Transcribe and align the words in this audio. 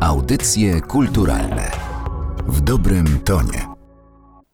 Audycje 0.00 0.80
kulturalne 0.80 1.70
w 2.46 2.60
dobrym 2.60 3.20
tonie. 3.24 3.66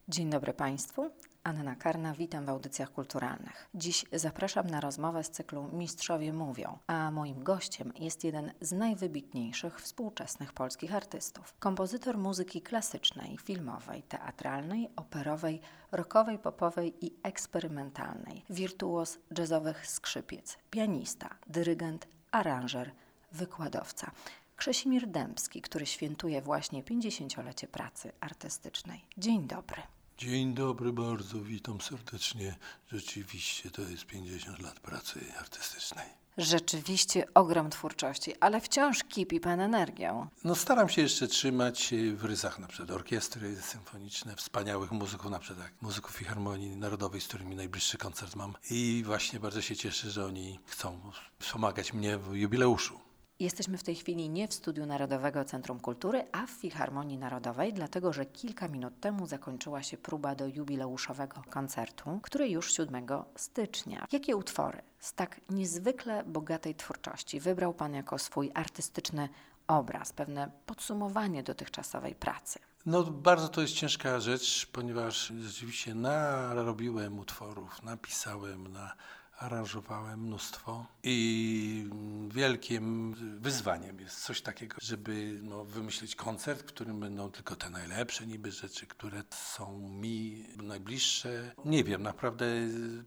Dzień 0.09 0.31
dobry 0.31 0.53
Państwu. 0.53 1.11
Anna 1.45 1.77
Karna, 1.77 2.15
witam 2.15 2.47
w 2.47 2.49
audycjach 2.49 2.93
kulturalnych. 2.93 3.69
Dziś 3.75 4.05
zapraszam 4.13 4.67
na 4.67 4.81
rozmowę 4.81 5.25
z 5.25 5.31
cyklu 5.31 5.69
Mistrzowie 5.73 6.33
Mówią, 6.33 6.79
a 6.87 7.11
moim 7.11 7.45
gościem 7.45 7.93
jest 7.99 8.25
jeden 8.25 8.53
z 8.61 8.73
najwybitniejszych 8.73 9.81
współczesnych 9.81 10.53
polskich 10.53 10.95
artystów. 10.95 11.55
Kompozytor 11.59 12.19
muzyki 12.19 12.63
klasycznej, 12.63 13.39
filmowej, 13.39 14.03
teatralnej, 14.03 14.89
operowej, 14.97 15.61
rockowej, 15.93 16.39
popowej 16.39 17.07
i 17.07 17.11
eksperymentalnej, 17.23 18.45
wirtuos 18.51 19.19
jazzowych 19.39 19.87
skrzypiec, 19.87 20.59
pianista, 20.71 21.29
dyrygent, 21.47 22.09
aranżer, 22.31 22.91
wykładowca. 23.33 24.11
Krzesimir 24.57 25.07
Dębski, 25.07 25.63
który 25.63 25.87
świętuje 25.87 26.43
właśnie 26.43 26.83
50-lecie 26.83 27.69
pracy 27.69 28.13
artystycznej. 28.21 29.01
Dzień 29.19 29.47
dobry. 29.49 29.83
Dzień 30.19 30.55
dobry, 30.55 30.93
bardzo 30.93 31.41
witam 31.41 31.81
serdecznie. 31.81 32.55
Rzeczywiście 32.93 33.71
to 33.71 33.83
jest 33.83 34.07
50 34.07 34.59
lat 34.63 34.81
pracy 34.81 35.21
artystycznej. 35.39 36.07
Rzeczywiście 36.39 37.25
ogrom 37.35 37.71
twórczości, 37.71 38.35
ale 38.41 38.61
wciąż 38.61 39.05
kipi 39.05 39.41
pan 39.41 39.61
energią. 39.61 40.27
No 40.45 40.55
staram 40.55 40.89
się 40.89 41.03
jeszcze 41.03 41.29
trzymać 41.29 41.95
w 42.15 42.25
rysach 42.25 42.59
na 42.59 42.67
przykład 42.67 42.91
orkiestry 42.91 43.57
symfoniczne, 43.57 44.37
wspaniałych 44.37 44.93
muzyków, 44.93 45.31
na 45.31 45.39
przykład 45.39 45.69
muzyków 45.81 46.17
Filharmonii 46.17 46.77
Narodowej, 46.77 47.21
z 47.21 47.29
którymi 47.29 47.57
najbliższy 47.57 47.99
koncert 47.99 48.37
mam. 48.37 48.55
I 48.71 49.03
właśnie 49.07 49.41
bardzo 49.41 49.63
się 49.63 49.77
cieszę, 49.77 50.11
że 50.11 50.27
oni 50.27 50.59
chcą 50.67 51.01
wspomagać 51.39 51.93
mnie 51.93 52.19
w 52.19 52.35
jubileuszu. 52.35 53.06
Jesteśmy 53.41 53.79
w 53.79 53.83
tej 53.83 53.95
chwili 53.95 54.29
nie 54.31 54.49
w 54.49 54.55
Studiu 54.55 54.87
Narodowego 54.87 55.45
Centrum 55.45 55.81
Kultury, 55.81 56.25
a 56.33 56.47
w 56.47 56.51
Filharmonii 56.51 57.19
Narodowej, 57.19 57.73
dlatego 57.73 58.13
że 58.13 58.27
kilka 58.27 58.69
minut 58.69 59.01
temu 59.01 59.27
zakończyła 59.27 59.83
się 59.83 59.97
próba 59.97 60.35
do 60.35 60.47
jubileuszowego 60.47 61.43
koncertu, 61.51 62.21
który 62.23 62.49
już 62.49 62.73
7 62.73 63.07
stycznia. 63.37 64.07
Jakie 64.13 64.37
utwory 64.37 64.83
z 64.99 65.15
tak 65.15 65.41
niezwykle 65.51 66.25
bogatej 66.25 66.75
twórczości 66.75 67.41
wybrał 67.41 67.75
Pan 67.75 67.95
jako 67.95 68.19
swój 68.19 68.51
artystyczny 68.55 69.29
obraz, 69.67 70.13
pewne 70.13 70.51
podsumowanie 70.67 71.43
dotychczasowej 71.43 72.15
pracy? 72.15 72.59
No 72.87 73.05
bardzo 73.05 73.49
to 73.49 73.61
jest 73.61 73.75
ciężka 73.75 74.21
rzecz, 74.21 74.67
ponieważ 74.73 75.33
rzeczywiście 75.41 75.95
narobiłem 75.95 77.19
utworów, 77.19 77.83
napisałem 77.83 78.69
na 78.69 78.93
aranżowałem 79.39 80.21
mnóstwo 80.21 80.87
i 81.03 81.91
wielkim 82.29 83.15
wyzwaniem 83.41 84.01
jest 84.01 84.25
coś 84.25 84.43
takiego, 84.43 84.77
żeby 84.83 85.39
no, 85.43 85.65
wymyślić 85.65 86.17
koncert, 86.17 86.61
w 86.61 86.65
którym 86.65 87.01
będą 87.01 87.31
tylko 87.31 87.57
te 87.57 87.71
najlepsze 87.71 88.27
niby 88.27 88.53
rzeczy, 88.53 88.87
które 88.87 89.23
są 89.31 89.89
mi 89.89 90.47
najbliższe. 90.57 91.55
Nie 91.65 91.85
wiem, 91.85 92.03
naprawdę 92.03 92.47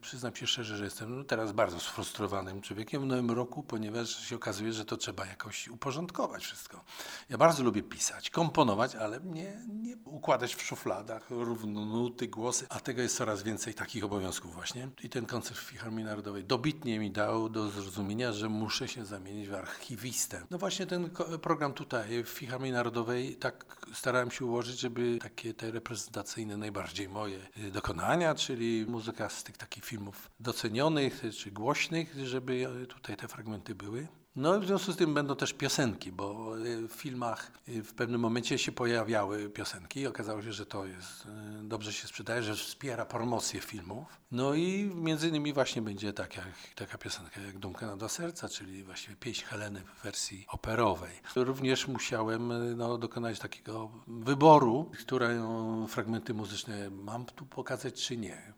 przyznam 0.01 0.35
się 0.35 0.47
szczerze, 0.47 0.77
że 0.77 0.83
jestem 0.83 1.17
no, 1.17 1.23
teraz 1.23 1.51
bardzo 1.51 1.79
sfrustrowanym 1.79 2.61
człowiekiem 2.61 3.01
w 3.01 3.05
nowym 3.05 3.31
roku, 3.31 3.63
ponieważ 3.63 4.27
się 4.27 4.35
okazuje, 4.35 4.73
że 4.73 4.85
to 4.85 4.97
trzeba 4.97 5.25
jakoś 5.25 5.67
uporządkować 5.67 6.43
wszystko. 6.43 6.83
Ja 7.29 7.37
bardzo 7.37 7.63
lubię 7.63 7.83
pisać, 7.83 8.29
komponować, 8.29 8.95
ale 8.95 9.19
nie, 9.23 9.57
nie 9.67 9.97
układać 10.05 10.55
w 10.55 10.61
szufladach 10.61 11.29
równo 11.29 11.85
nuty, 11.85 12.27
głosy, 12.27 12.65
a 12.69 12.79
tego 12.79 13.01
jest 13.01 13.17
coraz 13.17 13.43
więcej 13.43 13.73
takich 13.73 14.03
obowiązków 14.03 14.53
właśnie. 14.53 14.89
I 15.03 15.09
ten 15.09 15.25
koncert 15.25 15.59
w 15.59 15.63
Filharmonii 15.63 16.05
Narodowej 16.19 16.43
dobitnie 16.43 16.99
mi 16.99 17.11
dał 17.11 17.49
do 17.49 17.69
zrozumienia, 17.69 18.33
że 18.33 18.49
muszę 18.49 18.87
się 18.87 19.05
zamienić 19.05 19.49
w 19.49 19.53
archiwistę. 19.53 20.45
No 20.51 20.57
właśnie 20.57 20.85
ten 20.85 21.09
program 21.41 21.73
tutaj 21.73 22.23
w 22.23 22.29
Filharmonii 22.29 22.73
Narodowej 22.73 23.35
tak 23.35 23.85
starałem 23.93 24.31
się 24.31 24.45
ułożyć, 24.45 24.79
żeby 24.79 25.17
takie 25.21 25.53
te 25.53 25.71
reprezentacyjne 25.71 26.57
najbardziej 26.57 27.09
moje 27.09 27.39
y, 27.57 27.71
dokonania, 27.71 28.35
czyli 28.35 28.85
muzyka 28.87 29.29
z 29.29 29.43
tych 29.43 29.57
takich 29.57 29.85
filmów 29.85 30.31
docenionych 30.39 31.23
czy 31.37 31.51
głośnych, 31.51 32.15
żeby 32.23 32.85
tutaj 32.89 33.17
te 33.17 33.27
fragmenty 33.27 33.75
były. 33.75 34.07
No 34.35 34.57
i 34.57 34.59
w 34.59 34.65
związku 34.65 34.91
z 34.91 34.95
tym 34.95 35.13
będą 35.13 35.35
też 35.35 35.53
piosenki, 35.53 36.11
bo 36.11 36.57
y, 36.57 36.87
w 36.87 36.91
filmach 36.91 37.51
y, 37.69 37.83
w 37.83 37.93
pewnym 37.93 38.21
momencie 38.21 38.57
się 38.57 38.71
pojawiały 38.71 39.49
piosenki 39.49 39.99
i 39.99 40.07
okazało 40.07 40.41
się, 40.41 40.53
że 40.53 40.65
to 40.65 40.85
jest, 40.85 41.25
y, 41.25 41.63
dobrze 41.63 41.93
się 41.93 42.07
sprzedaje, 42.07 42.43
że 42.43 42.55
wspiera 42.55 43.05
promocję 43.05 43.59
filmów. 43.61 44.07
No 44.31 44.53
i 44.53 44.91
między 44.95 45.27
innymi 45.27 45.53
właśnie 45.53 45.81
będzie 45.81 46.13
taka, 46.13 46.41
taka 46.75 46.97
piosenka 46.97 47.41
jak 47.41 47.57
Dumka 47.57 47.87
na 47.87 47.97
do 47.97 48.09
serca, 48.09 48.49
czyli 48.49 48.83
właściwie 48.83 49.15
pieśń 49.15 49.45
Heleny 49.45 49.81
w 49.81 50.03
wersji 50.03 50.45
operowej. 50.49 51.19
Również 51.35 51.87
musiałem 51.87 52.77
no, 52.77 52.97
dokonać 52.97 53.39
takiego 53.39 53.91
wyboru, 54.07 54.91
które 54.99 55.35
no, 55.35 55.87
fragmenty 55.87 56.33
muzyczne 56.33 56.89
mam 56.89 57.25
tu 57.25 57.45
pokazać 57.45 57.93
czy 58.07 58.17
nie. 58.17 58.53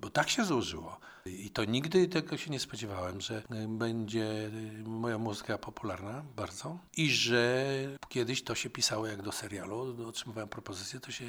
Bo 0.00 0.10
tak 0.10 0.30
się 0.30 0.44
złożyło. 0.44 1.00
I 1.26 1.50
to 1.50 1.64
nigdy 1.64 2.08
tego 2.08 2.36
się 2.36 2.50
nie 2.50 2.60
spodziewałem, 2.60 3.20
że 3.20 3.42
będzie 3.68 4.50
moja 4.84 5.18
muzyka 5.18 5.58
popularna 5.58 6.24
bardzo. 6.36 6.78
I 6.96 7.10
że 7.10 7.64
kiedyś 8.08 8.42
to 8.42 8.54
się 8.54 8.70
pisało 8.70 9.06
jak 9.06 9.22
do 9.22 9.32
serialu, 9.32 10.06
otrzymywałem 10.08 10.48
propozycję, 10.48 11.00
to 11.00 11.10
się 11.10 11.24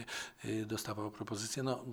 y, 0.45 0.65
dostawało 0.65 1.11
propozycję, 1.11 1.63
no, 1.63 1.85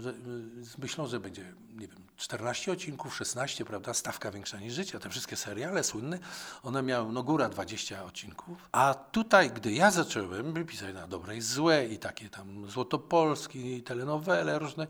z 0.60 0.78
myślą, 0.78 1.06
że 1.06 1.20
będzie, 1.20 1.54
nie 1.74 1.88
wiem, 1.88 1.98
14 2.16 2.72
odcinków, 2.72 3.16
16, 3.16 3.64
prawda, 3.64 3.94
stawka 3.94 4.30
większa 4.30 4.60
niż 4.60 4.74
życia. 4.74 4.98
Te 4.98 5.10
wszystkie 5.10 5.36
seriale 5.36 5.84
słynne, 5.84 6.18
one 6.62 6.82
miały, 6.82 7.12
no 7.12 7.22
góra 7.22 7.48
20 7.48 8.04
odcinków, 8.04 8.68
a 8.72 8.94
tutaj, 8.94 9.50
gdy 9.50 9.72
ja 9.72 9.90
zacząłem 9.90 10.66
pisać 10.66 10.94
na 10.94 11.06
dobre 11.06 11.36
i 11.36 11.40
złe 11.40 11.86
i 11.86 11.98
takie 11.98 12.28
tam 12.28 12.70
Złotopolski, 12.70 13.82
telenowele 13.82 14.58
różne, 14.58 14.86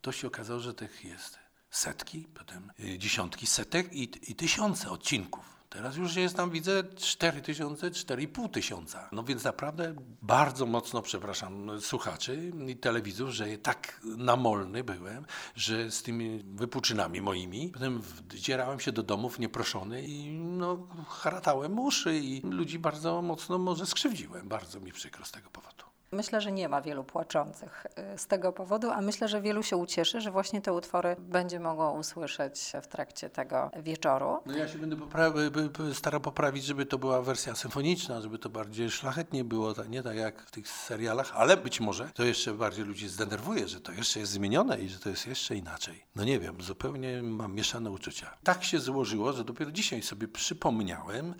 to 0.00 0.12
się 0.12 0.26
okazało, 0.26 0.60
że 0.60 0.74
tych 0.74 1.04
jest 1.04 1.38
setki, 1.70 2.26
potem 2.34 2.70
y, 2.80 2.98
dziesiątki 2.98 3.46
setek 3.46 3.92
i, 3.92 4.30
i 4.30 4.34
tysiące 4.34 4.90
odcinków. 4.90 5.60
Teraz 5.70 5.96
już 5.96 6.16
jest 6.16 6.36
tam, 6.36 6.50
widzę, 6.50 6.84
4 6.96 7.42
tysiące, 7.42 7.90
4,5 7.90 8.50
tysiąca. 8.50 9.08
No 9.12 9.22
więc 9.22 9.44
naprawdę 9.44 9.94
bardzo 10.22 10.66
mocno 10.66 11.02
przepraszam 11.02 11.80
słuchaczy 11.80 12.52
i 12.68 12.76
telewizów, 12.76 13.30
że 13.30 13.58
tak 13.58 14.00
namolny 14.04 14.84
byłem, 14.84 15.26
że 15.54 15.90
z 15.90 16.02
tymi 16.02 16.42
wypuczynami 16.44 17.20
moimi, 17.20 17.68
potem 17.68 18.00
wdzierałem 18.00 18.80
się 18.80 18.92
do 18.92 19.02
domów 19.02 19.38
nieproszony 19.38 20.02
i 20.02 20.30
no, 20.32 20.86
haratałem 21.08 21.78
uszy 21.78 22.18
i 22.18 22.40
ludzi 22.40 22.78
bardzo 22.78 23.22
mocno 23.22 23.58
może 23.58 23.86
skrzywdziłem. 23.86 24.48
Bardzo 24.48 24.80
mi 24.80 24.92
przykro 24.92 25.24
z 25.24 25.30
tego 25.30 25.50
powodu. 25.50 25.89
Myślę, 26.12 26.40
że 26.40 26.52
nie 26.52 26.68
ma 26.68 26.82
wielu 26.82 27.04
płaczących 27.04 27.86
y, 28.14 28.18
z 28.18 28.26
tego 28.26 28.52
powodu, 28.52 28.90
a 28.90 29.00
myślę, 29.00 29.28
że 29.28 29.40
wielu 29.42 29.62
się 29.62 29.76
ucieszy, 29.76 30.20
że 30.20 30.30
właśnie 30.30 30.60
te 30.60 30.72
utwory 30.72 31.16
będzie 31.18 31.60
mogło 31.60 31.92
usłyszeć 31.92 32.72
w 32.82 32.86
trakcie 32.86 33.30
tego 33.30 33.70
wieczoru. 33.82 34.38
No 34.46 34.56
ja 34.56 34.68
się 34.68 34.78
będę 34.78 34.96
poprawi- 34.96 35.94
starał 35.94 36.20
poprawić, 36.20 36.64
żeby 36.64 36.86
to 36.86 36.98
była 36.98 37.22
wersja 37.22 37.54
symfoniczna, 37.54 38.20
żeby 38.20 38.38
to 38.38 38.48
bardziej 38.48 38.90
szlachetnie 38.90 39.44
było, 39.44 39.74
nie 39.88 40.02
tak 40.02 40.16
jak 40.16 40.42
w 40.42 40.50
tych 40.50 40.68
serialach, 40.68 41.32
ale 41.36 41.56
być 41.56 41.80
może 41.80 42.10
to 42.14 42.24
jeszcze 42.24 42.54
bardziej 42.54 42.84
ludzi 42.84 43.08
zdenerwuje, 43.08 43.68
że 43.68 43.80
to 43.80 43.92
jeszcze 43.92 44.20
jest 44.20 44.32
zmienione 44.32 44.80
i 44.80 44.88
że 44.88 44.98
to 44.98 45.08
jest 45.08 45.26
jeszcze 45.26 45.56
inaczej. 45.56 46.04
No 46.16 46.24
nie 46.24 46.40
wiem, 46.40 46.62
zupełnie 46.62 47.22
mam 47.22 47.54
mieszane 47.54 47.90
uczucia. 47.90 48.36
Tak 48.44 48.64
się 48.64 48.78
złożyło, 48.78 49.32
że 49.32 49.44
dopiero 49.44 49.70
dzisiaj 49.70 50.02
sobie 50.02 50.28
przypomniałem, 50.28 51.34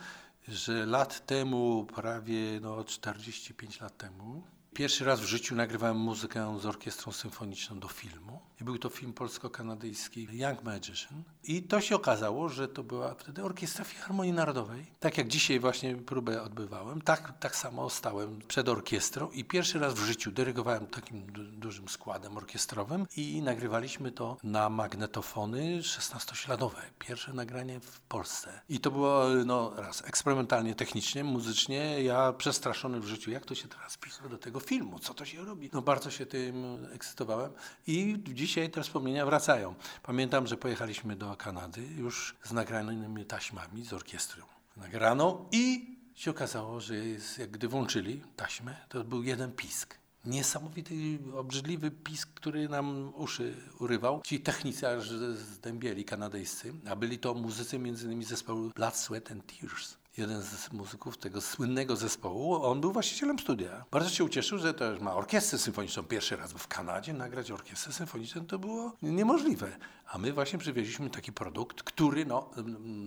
że 0.48 0.86
lat 0.86 1.26
temu, 1.26 1.86
prawie 1.94 2.60
no 2.60 2.84
45 2.84 3.80
lat 3.80 3.97
temu, 3.97 4.42
Pierwszy 4.75 5.04
raz 5.04 5.20
w 5.20 5.25
życiu 5.25 5.54
nagrywałem 5.54 5.97
muzykę 5.97 6.58
z 6.60 6.66
orkiestrą 6.66 7.12
symfoniczną 7.12 7.81
do 7.81 7.88
filmu. 7.88 8.41
I 8.60 8.65
był 8.65 8.78
to 8.78 8.88
film 8.88 9.12
polsko-kanadyjski 9.12 10.28
Young 10.32 10.62
Magician. 10.62 11.22
I 11.44 11.62
to 11.62 11.81
się 11.81 11.97
okazało, 11.97 12.48
że 12.48 12.69
to 12.69 12.82
była 12.82 13.15
wtedy 13.15 13.44
orkiestra 13.44 13.84
Filharmonii 13.84 14.32
Narodowej. 14.32 14.87
Tak 15.00 15.19
jak 15.19 15.28
dzisiaj 15.28 15.60
właśnie 15.60 15.97
próbę 15.97 16.43
odbywałem, 16.43 17.03
tak, 17.03 17.38
tak 17.41 17.56
samo 17.56 17.91
stałem 17.91 18.39
przed 18.48 18.68
orkiestrą 18.68 19.30
i 19.30 19.45
pierwszy 19.45 19.78
raz 19.78 19.95
w 19.95 20.04
życiu 20.04 20.33
dyrygowałem 20.33 20.86
takim 20.86 21.33
du 21.33 21.45
dużym 21.45 21.89
składem 21.89 22.36
orkiestrowym 22.36 23.07
i 23.16 23.42
nagrywaliśmy 23.42 24.12
to 24.12 24.36
na 24.42 24.68
magnetofony 24.68 25.80
16-śladowe. 25.80 26.80
Pierwsze 26.98 27.33
nagranie 27.33 27.80
w 27.80 28.01
Polsce. 28.01 28.60
I 28.68 28.80
to 28.80 28.91
było 28.91 29.24
no, 29.47 29.72
raz 29.77 30.04
eksperymentalnie, 30.06 30.74
technicznie, 30.74 31.24
muzycznie. 31.24 32.03
Ja 32.03 32.33
przestraszony 32.33 33.01
w 33.01 33.06
życiu, 33.06 33.30
jak 33.30 33.47
to 33.47 33.54
się 33.54 33.68
teraz 33.68 33.97
pisze 33.97 34.28
do 34.28 34.39
tego 34.39 34.60
filmu, 34.60 34.98
co 34.98 35.15
to 35.15 35.24
się 35.24 35.45
robi. 35.45 35.71
No 35.72 35.83
bardzo 35.83 36.10
się 36.10 36.27
tym 36.27 36.86
ekscytowałem 36.92 37.53
i 37.86 38.18
dzisiaj 38.50 38.70
te 38.70 38.82
wspomnienia 38.82 39.26
wracają. 39.26 39.74
Pamiętam, 40.02 40.47
że 40.47 40.56
pojechaliśmy 40.56 41.16
do 41.16 41.36
Kanady 41.36 41.82
już 41.98 42.36
z 42.42 42.52
nagranymi 42.52 43.24
taśmami 43.24 43.84
z 43.84 43.92
orkiestrą. 43.92 44.44
Nagrano 44.76 45.48
i 45.52 45.97
się 46.14 46.30
okazało, 46.30 46.80
że 46.80 46.97
jest, 46.97 47.38
jak 47.38 47.50
gdy 47.50 47.68
włączyli 47.68 48.22
taśmę, 48.36 48.76
to 48.88 49.04
był 49.04 49.22
jeden 49.22 49.52
pisk. 49.52 49.98
Niesamowity, 50.24 50.94
obrzydliwy 51.36 51.91
pisk, 51.91 52.28
który 52.34 52.68
nam 52.68 53.12
uszy 53.16 53.54
urywał. 53.78 54.22
Ci 54.24 54.41
technicy 54.41 54.88
aż 54.88 55.10
zdębieli 55.34 56.04
kanadyjscy, 56.04 56.74
a 56.91 56.96
byli 56.96 57.18
to 57.18 57.34
muzycy 57.34 57.76
innymi 57.76 58.24
zespołu 58.24 58.70
Blood, 58.74 58.96
Sweat 58.96 59.30
and 59.30 59.44
Tears. 59.46 59.96
Jeden 60.16 60.42
z 60.42 60.72
muzyków 60.72 61.18
tego 61.18 61.41
słynnego 61.41 61.97
zespołu, 61.97 62.65
on 62.65 62.80
był 62.80 62.92
właścicielem 62.92 63.39
studia. 63.39 63.84
Bardzo 63.91 64.10
się 64.10 64.24
ucieszył, 64.24 64.59
że 64.59 64.74
też 64.74 65.01
ma 65.01 65.15
orkiestrę 65.15 65.59
symfoniczną. 65.59 66.03
Pierwszy 66.03 66.36
raz 66.36 66.53
w 66.53 66.68
Kanadzie 66.68 67.12
nagrać 67.12 67.51
orkiestrę 67.51 67.92
symfoniczną 67.92 68.47
to 68.47 68.59
było 68.59 68.97
niemożliwe. 69.03 69.78
A 70.07 70.18
my 70.18 70.33
właśnie 70.33 70.59
przywieźliśmy 70.59 71.10
taki 71.10 71.33
produkt, 71.33 71.83
który 71.83 72.27
no, 72.27 72.51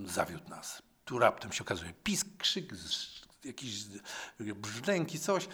zawiódł 0.05 0.49
nas. 0.49 0.81
Tu 1.05 1.19
raptem 1.19 1.51
się 1.51 1.63
okazuje 1.63 1.93
pisk, 2.03 2.27
krzyk, 2.37 2.73
jakieś 3.43 3.85
brzdęki, 4.39 5.19
coś. 5.19 5.47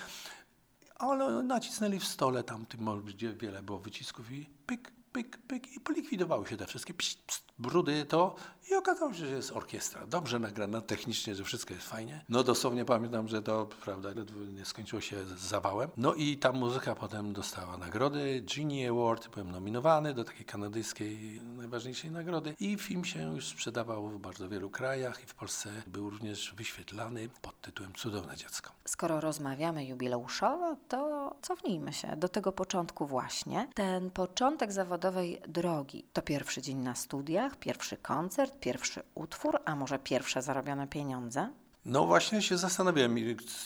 Ale 0.96 1.44
nacisnęli 1.44 2.00
w 2.00 2.06
stole 2.06 2.44
tam, 2.44 2.66
gdzie 3.06 3.34
wiele 3.34 3.64
było 3.64 3.80
wycisków 3.80 4.32
i 4.32 4.50
pyk, 4.66 4.92
pyk, 5.12 5.38
pyk 5.38 5.76
i 5.76 5.80
polikwidowały 5.80 6.48
się 6.48 6.58
te 6.58 6.66
wszystkie 6.66 6.94
pst, 6.94 7.24
pst, 7.28 7.49
brudy 7.60 8.06
to 8.06 8.36
i 8.72 8.76
okazało 8.76 9.14
się, 9.14 9.26
że 9.26 9.36
jest 9.36 9.52
orkiestra. 9.52 10.08
Dobrze 10.08 10.40
nagrana 10.40 10.82
technicznie, 10.82 11.36
że 11.36 11.44
wszystko 11.44 11.74
jest 11.74 11.88
fajnie. 11.88 12.26
No 12.30 12.44
dosłownie 12.44 12.86
pamiętam, 12.86 13.28
że 13.28 13.42
to, 13.42 13.68
prawda, 13.82 14.10
nie 14.54 14.66
skończyło 14.66 15.02
się 15.02 15.26
z 15.26 15.40
zawałem. 15.40 15.90
No 15.98 16.14
i 16.14 16.38
ta 16.38 16.52
muzyka 16.52 16.96
potem 16.96 17.34
dostała 17.34 17.78
nagrody, 17.78 18.44
Genie 18.56 18.90
Award, 18.90 19.30
byłem 19.30 19.52
nominowany 19.52 20.14
do 20.14 20.24
takiej 20.24 20.46
kanadyjskiej 20.46 21.42
najważniejszej 21.58 22.12
nagrody 22.12 22.56
i 22.60 22.78
film 22.78 23.06
się 23.06 23.34
już 23.34 23.48
sprzedawał 23.48 24.08
w 24.08 24.20
bardzo 24.20 24.50
wielu 24.50 24.70
krajach 24.70 25.24
i 25.24 25.26
w 25.26 25.36
Polsce 25.36 25.70
był 25.88 26.10
również 26.10 26.54
wyświetlany 26.58 27.30
pod 27.42 27.62
tytułem 27.62 27.94
Cudowne 27.94 28.38
Dziecko. 28.38 28.72
Skoro 28.86 29.22
rozmawiamy 29.22 29.86
jubileuszowo, 29.86 30.76
to 30.88 31.36
cofnijmy 31.42 31.94
się 31.94 32.16
do 32.18 32.30
tego 32.30 32.52
początku 32.52 33.08
właśnie. 33.08 33.68
Ten 33.74 34.12
początek 34.12 34.72
zawodowej 34.72 35.42
drogi 35.48 36.06
to 36.14 36.22
pierwszy 36.22 36.62
dzień 36.62 36.78
na 36.78 36.96
studiach, 36.96 37.49
pierwszy 37.58 37.98
koncert, 37.98 38.60
pierwszy 38.60 39.04
utwór, 39.16 39.60
a 39.66 39.76
może 39.76 40.00
pierwsze 40.00 40.42
zarobione 40.42 40.88
pieniądze? 40.88 41.50
No 41.86 42.06
właśnie 42.06 42.42
się 42.42 42.58
zastanawiałem, 42.58 43.18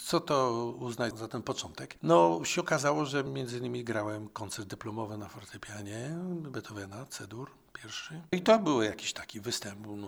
co 0.03 0.19
to 0.19 0.51
uznać 0.80 1.18
za 1.18 1.27
ten 1.27 1.41
początek. 1.41 1.95
No 2.03 2.39
się 2.44 2.62
okazało, 2.62 3.06
że 3.06 3.24
między 3.24 3.57
innymi 3.57 3.83
grałem 3.83 4.30
koncert 4.30 4.68
dyplomowy 4.68 5.18
na 5.18 5.27
fortepianie 5.27 6.09
Beethovena, 6.27 7.06
C-dur 7.06 7.51
pierwszy. 7.74 8.21
I 8.31 8.41
to 8.41 8.59
był 8.59 8.81
jakiś 8.81 9.13
taki 9.13 9.39
występ, 9.39 9.88
no, 9.88 10.07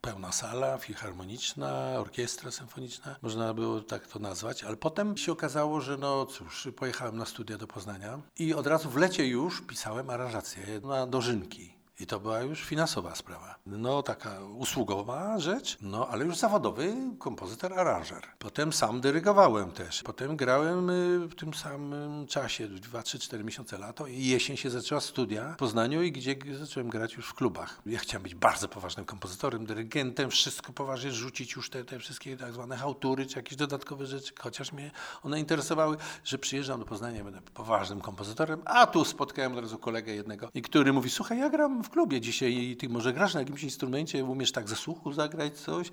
pełna 0.00 0.32
sala 0.32 0.78
filharmoniczna, 0.78 1.94
orkiestra 1.98 2.50
symfoniczna, 2.50 3.16
można 3.22 3.54
było 3.54 3.80
tak 3.80 4.06
to 4.06 4.18
nazwać, 4.18 4.64
ale 4.64 4.76
potem 4.76 5.16
się 5.16 5.32
okazało, 5.32 5.80
że 5.80 5.96
no 5.96 6.26
cóż, 6.26 6.68
pojechałem 6.76 7.16
na 7.16 7.24
studia 7.24 7.58
do 7.58 7.66
Poznania 7.66 8.20
i 8.38 8.54
od 8.54 8.66
razu 8.66 8.90
w 8.90 8.96
lecie 8.96 9.26
już 9.26 9.60
pisałem 9.60 10.10
aranżację 10.10 10.80
na 10.80 11.06
dożynki. 11.06 11.74
I 12.00 12.06
to 12.06 12.20
była 12.20 12.40
już 12.40 12.62
finansowa 12.62 13.14
sprawa. 13.14 13.54
No 13.66 14.02
taka 14.02 14.40
usługowa 14.40 15.38
rzecz, 15.38 15.78
no 15.80 16.08
ale 16.08 16.24
już 16.24 16.36
zawodowy 16.36 16.94
kompozytor, 17.18 17.78
aranżer. 17.78 18.22
Potem 18.38 18.72
sam 18.72 19.00
dyrygowałem 19.00 19.70
też. 19.70 20.02
Potem 20.02 20.36
grałem 20.36 20.90
y, 20.90 21.28
w 21.28 21.34
tym 21.34 21.54
samym 21.54 22.26
czasie, 22.26 22.68
2, 22.68 23.02
3, 23.02 23.18
4 23.18 23.44
miesiące 23.44 23.78
lato 23.78 24.06
i 24.06 24.24
jesień 24.24 24.56
się 24.56 24.70
zaczęła 24.70 25.00
studia 25.00 25.52
w 25.52 25.56
Poznaniu 25.56 26.02
i 26.02 26.12
gdzie 26.12 26.36
zacząłem 26.58 26.88
grać 26.88 27.14
już 27.14 27.28
w 27.28 27.34
klubach. 27.34 27.82
Ja 27.86 27.98
chciałem 27.98 28.22
być 28.22 28.34
bardzo 28.34 28.68
poważnym 28.68 29.06
kompozytorem, 29.06 29.66
dyrygentem, 29.66 30.30
wszystko 30.30 30.72
poważnie 30.72 31.12
rzucić 31.12 31.56
już 31.56 31.70
te, 31.70 31.84
te 31.84 31.98
wszystkie 31.98 32.36
tak 32.36 32.52
zwane 32.52 32.76
hałtury 32.76 33.26
czy 33.26 33.38
jakieś 33.38 33.56
dodatkowe 33.56 34.06
rzeczy, 34.06 34.32
chociaż 34.40 34.72
mnie 34.72 34.90
one 35.22 35.40
interesowały, 35.40 35.96
że 36.24 36.38
przyjeżdżam 36.38 36.80
do 36.80 36.86
Poznania, 36.86 37.24
będę 37.24 37.42
poważnym 37.42 38.00
kompozytorem, 38.00 38.62
a 38.64 38.86
tu 38.86 39.04
spotkałem 39.04 39.52
od 39.52 39.58
razu 39.58 39.78
kolegę 39.78 40.14
jednego, 40.14 40.48
i 40.54 40.62
który 40.62 40.92
mówi, 40.92 41.10
słuchaj, 41.10 41.38
ja 41.38 41.50
gram 41.50 41.83
w 41.84 41.90
klubie 41.90 42.20
dzisiaj 42.20 42.54
i 42.54 42.76
ty 42.76 42.88
może 42.88 43.12
grasz 43.12 43.34
na 43.34 43.40
jakimś 43.40 43.62
instrumencie, 43.62 44.24
umiesz 44.24 44.52
tak 44.52 44.68
ze 44.68 44.76
słuchu 44.76 45.12
zagrać 45.12 45.54
coś. 45.54 45.90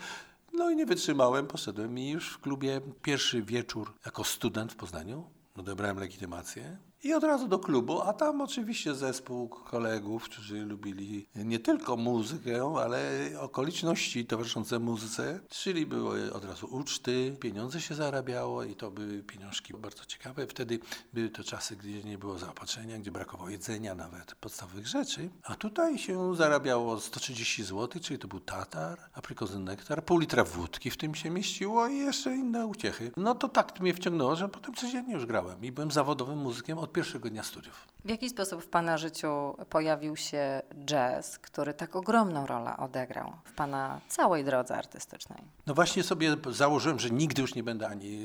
No 0.54 0.70
i 0.70 0.76
nie 0.76 0.86
wytrzymałem, 0.86 1.48
poszedłem 1.48 2.00
i 2.00 2.10
już 2.10 2.30
w 2.30 2.40
klubie 2.40 2.82
pierwszy 3.02 3.42
wieczór 3.42 3.94
jako 4.06 4.24
student 4.24 4.74
w 4.74 4.76
Poznaniu, 4.76 5.30
odebrałem 5.56 6.00
legitymację 6.00 6.78
i 7.04 7.14
od 7.14 7.24
razu 7.24 7.48
do 7.48 7.60
klubu, 7.60 8.02
a 8.02 8.14
tam 8.14 8.42
oczywiście 8.42 8.96
zespół 8.96 9.50
kolegów, 9.50 10.24
którzy 10.24 10.66
lubili 10.66 11.28
nie 11.36 11.60
tylko 11.60 11.98
muzykę, 11.98 12.74
ale 12.84 13.30
okoliczności 13.40 14.26
towarzyszące 14.26 14.80
muzyce, 14.80 15.40
czyli 15.50 15.86
były 15.86 16.34
od 16.34 16.46
razu 16.46 16.68
uczty, 16.72 17.38
pieniądze 17.40 17.82
się 17.82 17.96
zarabiało 17.96 18.64
i 18.64 18.76
to 18.76 18.92
były 18.92 19.24
pieniążki 19.24 19.74
bardzo 19.74 20.06
ciekawe. 20.06 20.48
Wtedy 20.48 20.80
były 21.14 21.30
to 21.30 21.44
czasy, 21.44 21.76
gdzie 21.76 22.04
nie 22.04 22.18
było 22.18 22.38
zaopatrzenia, 22.38 22.98
gdzie 22.98 23.12
brakowało 23.12 23.50
jedzenia, 23.50 23.96
nawet 23.96 24.36
podstawowych 24.36 24.88
rzeczy, 24.88 25.30
a 25.44 25.56
tutaj 25.56 25.98
się 25.98 26.36
zarabiało 26.36 27.00
130 27.00 27.64
zł, 27.64 28.02
czyli 28.02 28.20
to 28.20 28.28
był 28.28 28.40
tatar, 28.40 29.00
aprikozy 29.14 29.60
nektar, 29.60 30.06
pół 30.06 30.20
litra 30.20 30.44
wódki 30.44 30.90
w 30.90 30.98
tym 30.98 31.16
się 31.16 31.30
mieściło 31.30 31.88
i 31.88 31.98
jeszcze 31.98 32.36
inne 32.36 32.68
uciechy. 32.68 33.12
No 33.18 33.36
to 33.36 33.50
tak 33.50 33.80
mnie 33.80 33.94
wciągnęło, 33.94 34.36
że 34.36 34.50
potem 34.50 34.76
codziennie 34.76 35.14
już 35.14 35.26
grałem 35.26 35.64
i 35.64 35.72
byłem 35.72 35.92
zawodowym 35.92 36.38
muzykiem 36.38 36.78
od 36.78 36.91
перших 36.92 37.22
дня 37.22 37.44
студів. 37.44 37.74
W 38.06 38.10
jaki 38.10 38.30
sposób 38.30 38.64
w 38.64 38.68
Pana 38.68 38.98
życiu 38.98 39.56
pojawił 39.70 40.16
się 40.16 40.62
jazz, 40.86 41.40
który 41.40 41.74
tak 41.74 41.96
ogromną 41.96 42.48
rolę 42.48 42.78
odegrał 42.78 43.34
w 43.44 43.54
Pana 43.54 44.02
całej 44.08 44.44
drodze 44.44 44.78
artystycznej? 44.78 45.44
No 45.68 45.74
właśnie 45.74 46.04
sobie 46.04 46.36
założyłem, 46.50 47.00
że 47.00 47.10
nigdy 47.10 47.42
już 47.42 47.56
nie 47.56 47.64
będę 47.64 47.88
ani 47.88 48.20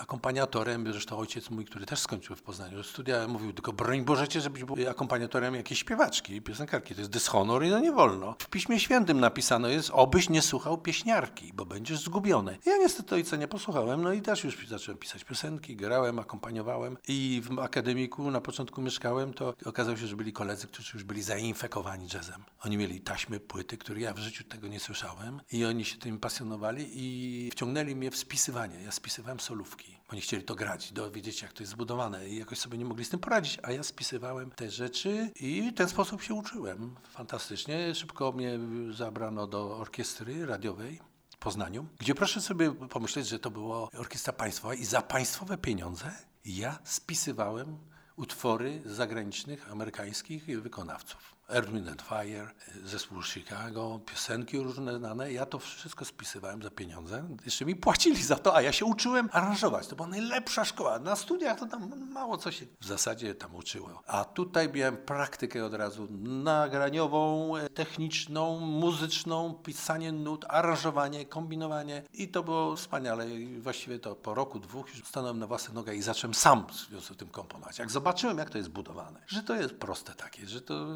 akompaniatorem, 0.00 0.92
zresztą 0.92 1.18
ojciec 1.18 1.50
mój, 1.50 1.64
który 1.64 1.86
też 1.86 1.98
skończył 1.98 2.36
w 2.36 2.42
Poznaniu 2.42 2.82
studia, 2.82 3.28
mówił 3.28 3.52
tylko 3.52 3.72
broń 3.72 4.02
Bożecie, 4.02 4.40
żebyś 4.40 4.64
był 4.64 4.76
akompaniatorem 4.90 5.54
jakiejś 5.54 5.80
śpiewaczki, 5.80 6.42
piosenkarki. 6.42 6.94
To 6.94 7.00
jest 7.00 7.12
dyshonor 7.12 7.64
i 7.64 7.70
no 7.70 7.78
nie 7.78 7.92
wolno. 7.92 8.34
W 8.38 8.48
Piśmie 8.50 8.80
Świętym 8.80 9.20
napisano 9.20 9.68
jest, 9.68 9.90
obyś 9.92 10.28
nie 10.28 10.42
słuchał 10.42 10.78
pieśniarki, 10.78 11.52
bo 11.54 11.64
będziesz 11.64 12.00
zgubiony. 12.00 12.58
Ja 12.66 12.76
niestety 12.76 13.14
ojca 13.14 13.36
nie 13.36 13.48
posłuchałem, 13.48 14.02
no 14.02 14.12
i 14.12 14.22
też 14.22 14.44
już 14.44 14.68
zacząłem 14.68 14.98
pisać 14.98 15.24
piosenki, 15.24 15.76
grałem, 15.76 16.18
akompaniowałem 16.18 16.96
i 17.08 17.42
w 17.44 17.58
Akademii 17.58 18.10
na 18.18 18.40
początku 18.40 18.82
mieszkałem, 18.82 19.07
to 19.36 19.54
okazało 19.64 19.96
się, 19.96 20.06
że 20.06 20.16
byli 20.16 20.32
koledzy, 20.32 20.66
którzy 20.66 20.90
już 20.94 21.04
byli 21.04 21.22
zainfekowani 21.22 22.08
jazzem. 22.14 22.44
Oni 22.60 22.76
mieli 22.76 23.00
taśmy, 23.00 23.40
płyty, 23.40 23.78
które 23.78 24.00
ja 24.00 24.14
w 24.14 24.18
życiu 24.18 24.44
tego 24.44 24.68
nie 24.68 24.80
słyszałem 24.80 25.40
i 25.52 25.64
oni 25.64 25.84
się 25.84 25.98
tym 25.98 26.18
pasjonowali 26.18 26.90
i 26.92 27.50
wciągnęli 27.50 27.96
mnie 27.96 28.10
w 28.10 28.16
spisywanie. 28.16 28.82
Ja 28.82 28.92
spisywałem 28.92 29.40
solówki. 29.40 29.98
Oni 30.08 30.20
chcieli 30.20 30.42
to 30.42 30.54
grać, 30.54 30.92
dowiedzieć 30.92 31.42
jak 31.42 31.52
to 31.52 31.62
jest 31.62 31.72
zbudowane 31.72 32.28
i 32.28 32.36
jakoś 32.36 32.58
sobie 32.58 32.78
nie 32.78 32.84
mogli 32.84 33.04
z 33.04 33.08
tym 33.08 33.20
poradzić, 33.20 33.58
a 33.62 33.72
ja 33.72 33.82
spisywałem 33.82 34.50
te 34.50 34.70
rzeczy 34.70 35.30
i 35.40 35.70
w 35.70 35.74
ten 35.74 35.88
sposób 35.88 36.22
się 36.22 36.34
uczyłem. 36.34 36.94
Fantastycznie. 37.10 37.94
Szybko 37.94 38.32
mnie 38.32 38.58
zabrano 38.90 39.46
do 39.46 39.76
orkiestry 39.76 40.46
radiowej. 40.46 41.00
W 41.30 41.40
Poznaniu, 41.40 41.86
gdzie 41.98 42.14
proszę 42.14 42.40
sobie 42.40 42.72
pomyśleć, 42.72 43.28
że 43.28 43.38
to 43.38 43.50
była 43.50 43.90
orkiestra 43.90 44.32
państwowa 44.32 44.74
i 44.74 44.84
za 44.84 45.02
państwowe 45.02 45.58
pieniądze 45.58 46.12
ja 46.44 46.78
spisywałem 46.84 47.78
utwory 48.18 48.82
zagranicznych, 48.86 49.72
amerykańskich 49.72 50.48
wykonawców. 50.62 51.37
Earth, 51.50 51.70
Wind 51.70 51.88
and 51.88 52.02
Fire, 52.02 52.50
zespół 52.84 53.22
Chicago, 53.22 54.00
piosenki 54.06 54.58
różne 54.58 54.98
znane. 54.98 55.32
Ja 55.32 55.46
to 55.46 55.58
wszystko 55.58 56.04
spisywałem 56.04 56.62
za 56.62 56.70
pieniądze. 56.70 57.28
Jeszcze 57.44 57.64
mi 57.64 57.76
płacili 57.76 58.22
za 58.22 58.36
to, 58.36 58.56
a 58.56 58.62
ja 58.62 58.72
się 58.72 58.84
uczyłem 58.84 59.28
aranżować. 59.32 59.86
To 59.86 59.96
była 59.96 60.08
najlepsza 60.08 60.64
szkoła. 60.64 60.98
Na 60.98 61.16
studiach 61.16 61.58
to 61.58 61.66
tam 61.66 62.10
mało 62.10 62.36
co 62.36 62.52
się 62.52 62.66
w 62.80 62.86
zasadzie 62.86 63.34
tam 63.34 63.54
uczyło. 63.54 64.02
A 64.06 64.24
tutaj 64.24 64.72
miałem 64.72 64.96
praktykę 64.96 65.64
od 65.64 65.74
razu 65.74 66.08
nagraniową, 66.20 67.52
techniczną, 67.74 68.60
muzyczną, 68.60 69.54
pisanie 69.54 70.12
nut, 70.12 70.44
aranżowanie, 70.48 71.26
kombinowanie. 71.26 72.02
I 72.12 72.28
to 72.28 72.42
było 72.42 72.76
wspaniale. 72.76 73.30
I 73.30 73.60
właściwie 73.60 73.98
to 73.98 74.14
po 74.14 74.34
roku, 74.34 74.58
dwóch 74.58 74.88
już 74.88 75.04
stanąłem 75.04 75.38
na 75.38 75.46
własne 75.46 75.74
nogi 75.74 75.90
i 75.90 76.02
zacząłem 76.02 76.34
sam 76.34 76.66
w 76.92 77.16
tym 77.16 77.28
komponować. 77.28 77.78
Jak 77.78 77.90
zobaczyłem, 77.90 78.38
jak 78.38 78.50
to 78.50 78.58
jest 78.58 78.70
budowane, 78.70 79.22
że 79.26 79.42
to 79.42 79.54
jest 79.54 79.74
proste 79.74 80.14
takie, 80.14 80.46
że 80.46 80.60
to... 80.60 80.86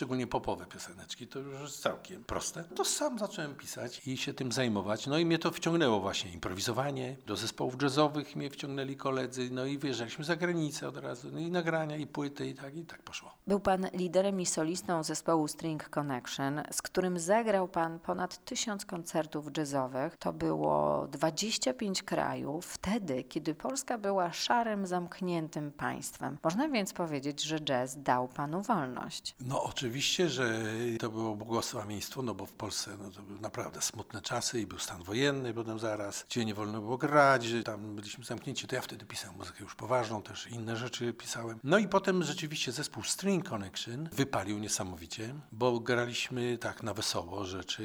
szczególnie 0.00 0.26
popowe 0.26 0.66
pioseneczki, 0.66 1.26
to 1.26 1.38
już 1.38 1.60
jest 1.60 1.82
całkiem 1.82 2.24
proste. 2.24 2.64
To 2.64 2.84
sam 2.84 3.18
zacząłem 3.18 3.54
pisać 3.54 4.06
i 4.06 4.16
się 4.16 4.34
tym 4.34 4.52
zajmować. 4.52 5.06
No 5.06 5.18
i 5.18 5.26
mnie 5.26 5.38
to 5.38 5.50
wciągnęło 5.50 6.00
właśnie 6.00 6.30
improwizowanie. 6.30 7.16
Do 7.26 7.36
zespołów 7.36 7.82
jazzowych 7.82 8.36
mnie 8.36 8.50
wciągnęli 8.50 8.96
koledzy, 8.96 9.48
no 9.52 9.64
i 9.64 9.78
wyjeżdżaliśmy 9.78 10.24
za 10.24 10.36
granicę 10.36 10.88
od 10.88 10.96
razu. 10.96 11.28
No 11.32 11.38
i 11.38 11.50
nagrania, 11.50 11.96
i 11.96 12.06
płyty, 12.06 12.46
i 12.46 12.54
tak, 12.54 12.76
i 12.76 12.84
tak 12.84 13.02
poszło. 13.02 13.34
Był 13.46 13.60
pan 13.60 13.86
liderem 13.92 14.40
i 14.40 14.46
solistą 14.46 15.02
zespołu 15.02 15.48
String 15.48 15.88
Connection, 15.88 16.62
z 16.70 16.82
którym 16.82 17.18
zagrał 17.18 17.68
pan 17.68 17.98
ponad 17.98 18.44
tysiąc 18.44 18.84
koncertów 18.84 19.46
jazzowych. 19.56 20.16
To 20.16 20.32
było 20.32 21.06
25 21.06 22.02
krajów, 22.02 22.66
wtedy, 22.66 23.24
kiedy 23.24 23.54
Polska 23.54 23.98
była 23.98 24.32
szarym, 24.32 24.86
zamkniętym 24.86 25.72
państwem. 25.72 26.38
Można 26.44 26.68
więc 26.68 26.92
powiedzieć, 26.92 27.42
że 27.42 27.60
jazz 27.60 28.02
dał 28.02 28.28
panu 28.28 28.62
wolność. 28.62 29.34
No 29.40 29.62
oczywiście 29.62 29.89
oczywiście, 29.90 30.28
że 30.28 30.62
to 30.98 31.10
było 31.10 31.36
błogosławieństwo, 31.36 32.22
no 32.22 32.34
bo 32.34 32.46
w 32.46 32.52
Polsce 32.52 32.96
no, 33.02 33.10
to 33.10 33.22
były 33.22 33.40
naprawdę 33.40 33.80
smutne 33.80 34.22
czasy 34.22 34.60
i 34.60 34.66
był 34.66 34.78
stan 34.78 35.02
wojenny 35.02 35.54
potem 35.54 35.78
zaraz, 35.78 36.24
gdzie 36.28 36.44
nie 36.44 36.54
wolno 36.54 36.80
było 36.80 36.98
grać, 36.98 37.46
tam 37.64 37.96
byliśmy 37.96 38.24
zamknięci, 38.24 38.66
to 38.66 38.74
ja 38.74 38.80
wtedy 38.80 39.06
pisałem 39.06 39.36
muzykę 39.36 39.62
już 39.62 39.74
poważną, 39.74 40.22
też 40.22 40.46
inne 40.46 40.76
rzeczy 40.76 41.12
pisałem. 41.12 41.58
No 41.64 41.78
i 41.78 41.88
potem 41.88 42.22
rzeczywiście 42.22 42.72
zespół 42.72 43.02
String 43.02 43.48
Connection 43.48 44.08
wypalił 44.12 44.58
niesamowicie, 44.58 45.34
bo 45.52 45.80
graliśmy 45.80 46.58
tak 46.58 46.82
na 46.82 46.94
wesoło 46.94 47.44
rzeczy. 47.44 47.84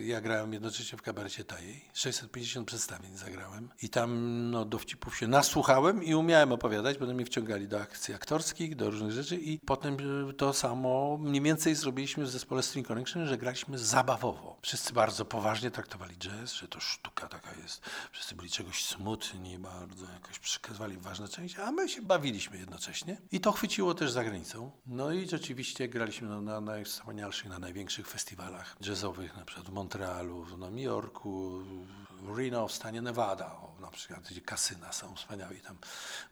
Ja 0.00 0.20
grałem 0.20 0.52
jednocześnie 0.52 0.98
w 0.98 1.02
kabarecie 1.02 1.44
Tajej, 1.44 1.84
650 1.92 2.66
przedstawień 2.66 3.16
zagrałem 3.16 3.68
i 3.82 3.88
tam 3.88 4.10
no, 4.50 4.64
dowcipów 4.64 5.16
się 5.16 5.26
nasłuchałem 5.28 6.04
i 6.04 6.14
umiałem 6.14 6.52
opowiadać, 6.52 6.98
potem 6.98 7.16
mnie 7.16 7.26
wciągali 7.26 7.68
do 7.68 7.80
akcji 7.80 8.14
aktorskich, 8.14 8.76
do 8.76 8.90
różnych 8.90 9.12
rzeczy 9.12 9.36
i 9.36 9.58
potem 9.58 9.96
to 10.36 10.52
samo 10.52 11.18
mniej 11.18 11.43
więcej 11.44 11.74
zrobiliśmy 11.74 12.24
w 12.24 12.30
zespole 12.30 12.62
String 12.62 12.86
Connection, 12.86 13.26
że 13.26 13.38
graliśmy 13.38 13.78
zabawowo. 13.78 14.56
Wszyscy 14.62 14.92
bardzo 14.92 15.24
poważnie 15.24 15.70
traktowali 15.70 16.16
jazz, 16.16 16.52
że 16.52 16.68
to 16.68 16.80
sztuka 16.80 17.28
taka 17.28 17.50
jest. 17.62 17.82
Wszyscy 18.12 18.34
byli 18.34 18.50
czegoś 18.50 18.84
smutni, 18.84 19.58
bardzo 19.58 20.06
jakoś 20.12 20.38
przekazywali 20.38 20.96
ważne 20.96 21.28
części, 21.28 21.60
a 21.60 21.72
my 21.72 21.88
się 21.88 22.02
bawiliśmy 22.02 22.58
jednocześnie. 22.58 23.20
I 23.32 23.40
to 23.40 23.52
chwyciło 23.52 23.94
też 23.94 24.12
za 24.12 24.24
granicą. 24.24 24.70
No 24.86 25.12
i 25.12 25.28
rzeczywiście 25.28 25.88
graliśmy 25.88 26.28
na, 26.28 26.40
na 26.40 26.60
najwspanialszych, 26.60 27.48
na 27.48 27.58
największych 27.58 28.08
festiwalach 28.08 28.76
jazzowych, 28.80 29.36
na 29.36 29.44
przykład 29.44 29.68
w 29.68 29.72
Montrealu, 29.72 30.44
w 30.44 30.58
Nowym 30.58 30.78
Jorku, 30.78 31.62
w 32.22 32.38
Reno, 32.38 32.68
w 32.68 32.72
stanie 32.72 33.02
Nevada, 33.02 33.50
na 33.84 33.90
przykład, 33.90 34.28
gdzie 34.30 34.40
kasyna 34.40 34.92
są 34.92 35.14
wspaniałe 35.14 35.54
i 35.54 35.60
tam 35.60 35.76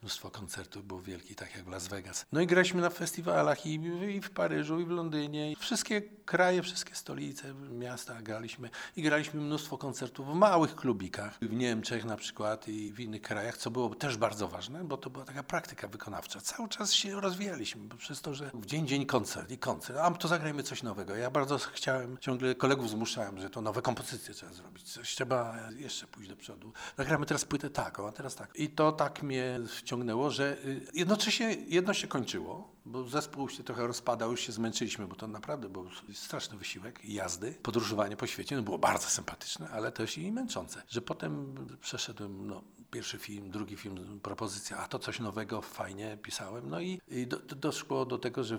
mnóstwo 0.02 0.30
koncertów 0.30 0.86
było 0.86 1.00
wielkich, 1.00 1.36
tak 1.36 1.56
jak 1.56 1.64
w 1.64 1.68
Las 1.68 1.88
Vegas. 1.88 2.26
No 2.32 2.40
i 2.40 2.46
graliśmy 2.46 2.80
na 2.80 2.90
festiwalach 2.90 3.66
i, 3.66 3.74
i 4.16 4.20
w 4.20 4.30
Paryżu, 4.30 4.80
i 4.80 4.84
w 4.84 4.90
Londynie. 4.90 5.54
Wszystkie 5.58 6.02
kraje, 6.02 6.62
wszystkie 6.62 6.94
stolice, 6.94 7.54
miasta 7.54 8.22
graliśmy 8.22 8.70
i 8.96 9.02
graliśmy 9.02 9.40
mnóstwo 9.40 9.78
koncertów 9.78 10.26
w 10.26 10.34
małych 10.34 10.74
klubikach, 10.74 11.38
w 11.42 11.52
Niemczech 11.52 12.04
na 12.04 12.16
przykład 12.16 12.68
i 12.68 12.92
w 12.92 13.00
innych 13.00 13.22
krajach, 13.22 13.56
co 13.56 13.70
było 13.70 13.94
też 13.94 14.16
bardzo 14.16 14.48
ważne, 14.48 14.84
bo 14.84 14.96
to 14.96 15.10
była 15.10 15.24
taka 15.24 15.42
praktyka 15.42 15.88
wykonawcza. 15.88 16.40
Cały 16.40 16.68
czas 16.68 16.92
się 16.92 17.20
rozwijaliśmy, 17.20 17.82
bo 17.82 17.96
przez 17.96 18.20
to, 18.20 18.34
że 18.34 18.50
w 18.54 18.66
dzień, 18.66 18.86
dzień 18.86 19.06
koncert 19.06 19.50
i 19.50 19.58
koncert, 19.58 19.98
a 19.98 20.10
to 20.10 20.28
zagrajmy 20.28 20.62
coś 20.62 20.82
nowego. 20.82 21.16
Ja 21.16 21.30
bardzo 21.30 21.58
chciałem, 21.58 22.18
ciągle 22.18 22.54
kolegów 22.54 22.90
zmuszałem, 22.90 23.40
że 23.40 23.50
to 23.50 23.60
nowe 23.60 23.82
kompozycje 23.82 24.34
trzeba 24.34 24.52
zrobić, 24.52 24.92
coś 24.92 25.14
trzeba 25.14 25.58
jeszcze 25.76 26.06
pójść 26.06 26.30
do 26.30 26.36
przodu. 26.36 26.72
Nagramy 26.98 27.26
teraz 27.26 27.41
płytę 27.44 27.70
taką, 27.70 28.08
a 28.08 28.12
teraz 28.12 28.34
tak. 28.34 28.50
I 28.54 28.68
to 28.68 28.92
tak 28.92 29.22
mnie 29.22 29.60
wciągnęło, 29.68 30.30
że 30.30 30.56
y, 30.64 30.86
jednocześnie 30.94 31.56
jedno 31.68 31.94
się 31.94 32.06
kończyło, 32.08 32.72
bo 32.92 33.08
zespół 33.08 33.48
się 33.48 33.64
trochę 33.64 33.86
rozpadał, 33.86 34.30
już 34.30 34.40
się 34.40 34.52
zmęczyliśmy, 34.52 35.06
bo 35.06 35.16
to 35.16 35.26
naprawdę 35.26 35.68
był 35.68 35.88
straszny 36.12 36.58
wysiłek 36.58 37.04
jazdy, 37.04 37.54
podróżowanie 37.62 38.16
po 38.16 38.26
świecie, 38.26 38.56
no 38.56 38.62
było 38.62 38.78
bardzo 38.78 39.08
sympatyczne, 39.08 39.68
ale 39.70 39.92
też 39.92 40.18
i 40.18 40.32
męczące. 40.32 40.82
Że 40.88 41.00
potem 41.00 41.54
przeszedłem, 41.80 42.46
no, 42.46 42.62
pierwszy 42.90 43.18
film, 43.18 43.50
drugi 43.50 43.76
film, 43.76 44.20
propozycja, 44.22 44.76
a 44.78 44.88
to 44.88 44.98
coś 44.98 45.20
nowego, 45.20 45.62
fajnie 45.62 46.18
pisałem. 46.22 46.70
No 46.70 46.80
i, 46.80 47.00
i 47.08 47.26
do, 47.26 47.38
do, 47.38 47.56
doszło 47.56 48.06
do 48.06 48.18
tego, 48.18 48.44
że 48.44 48.56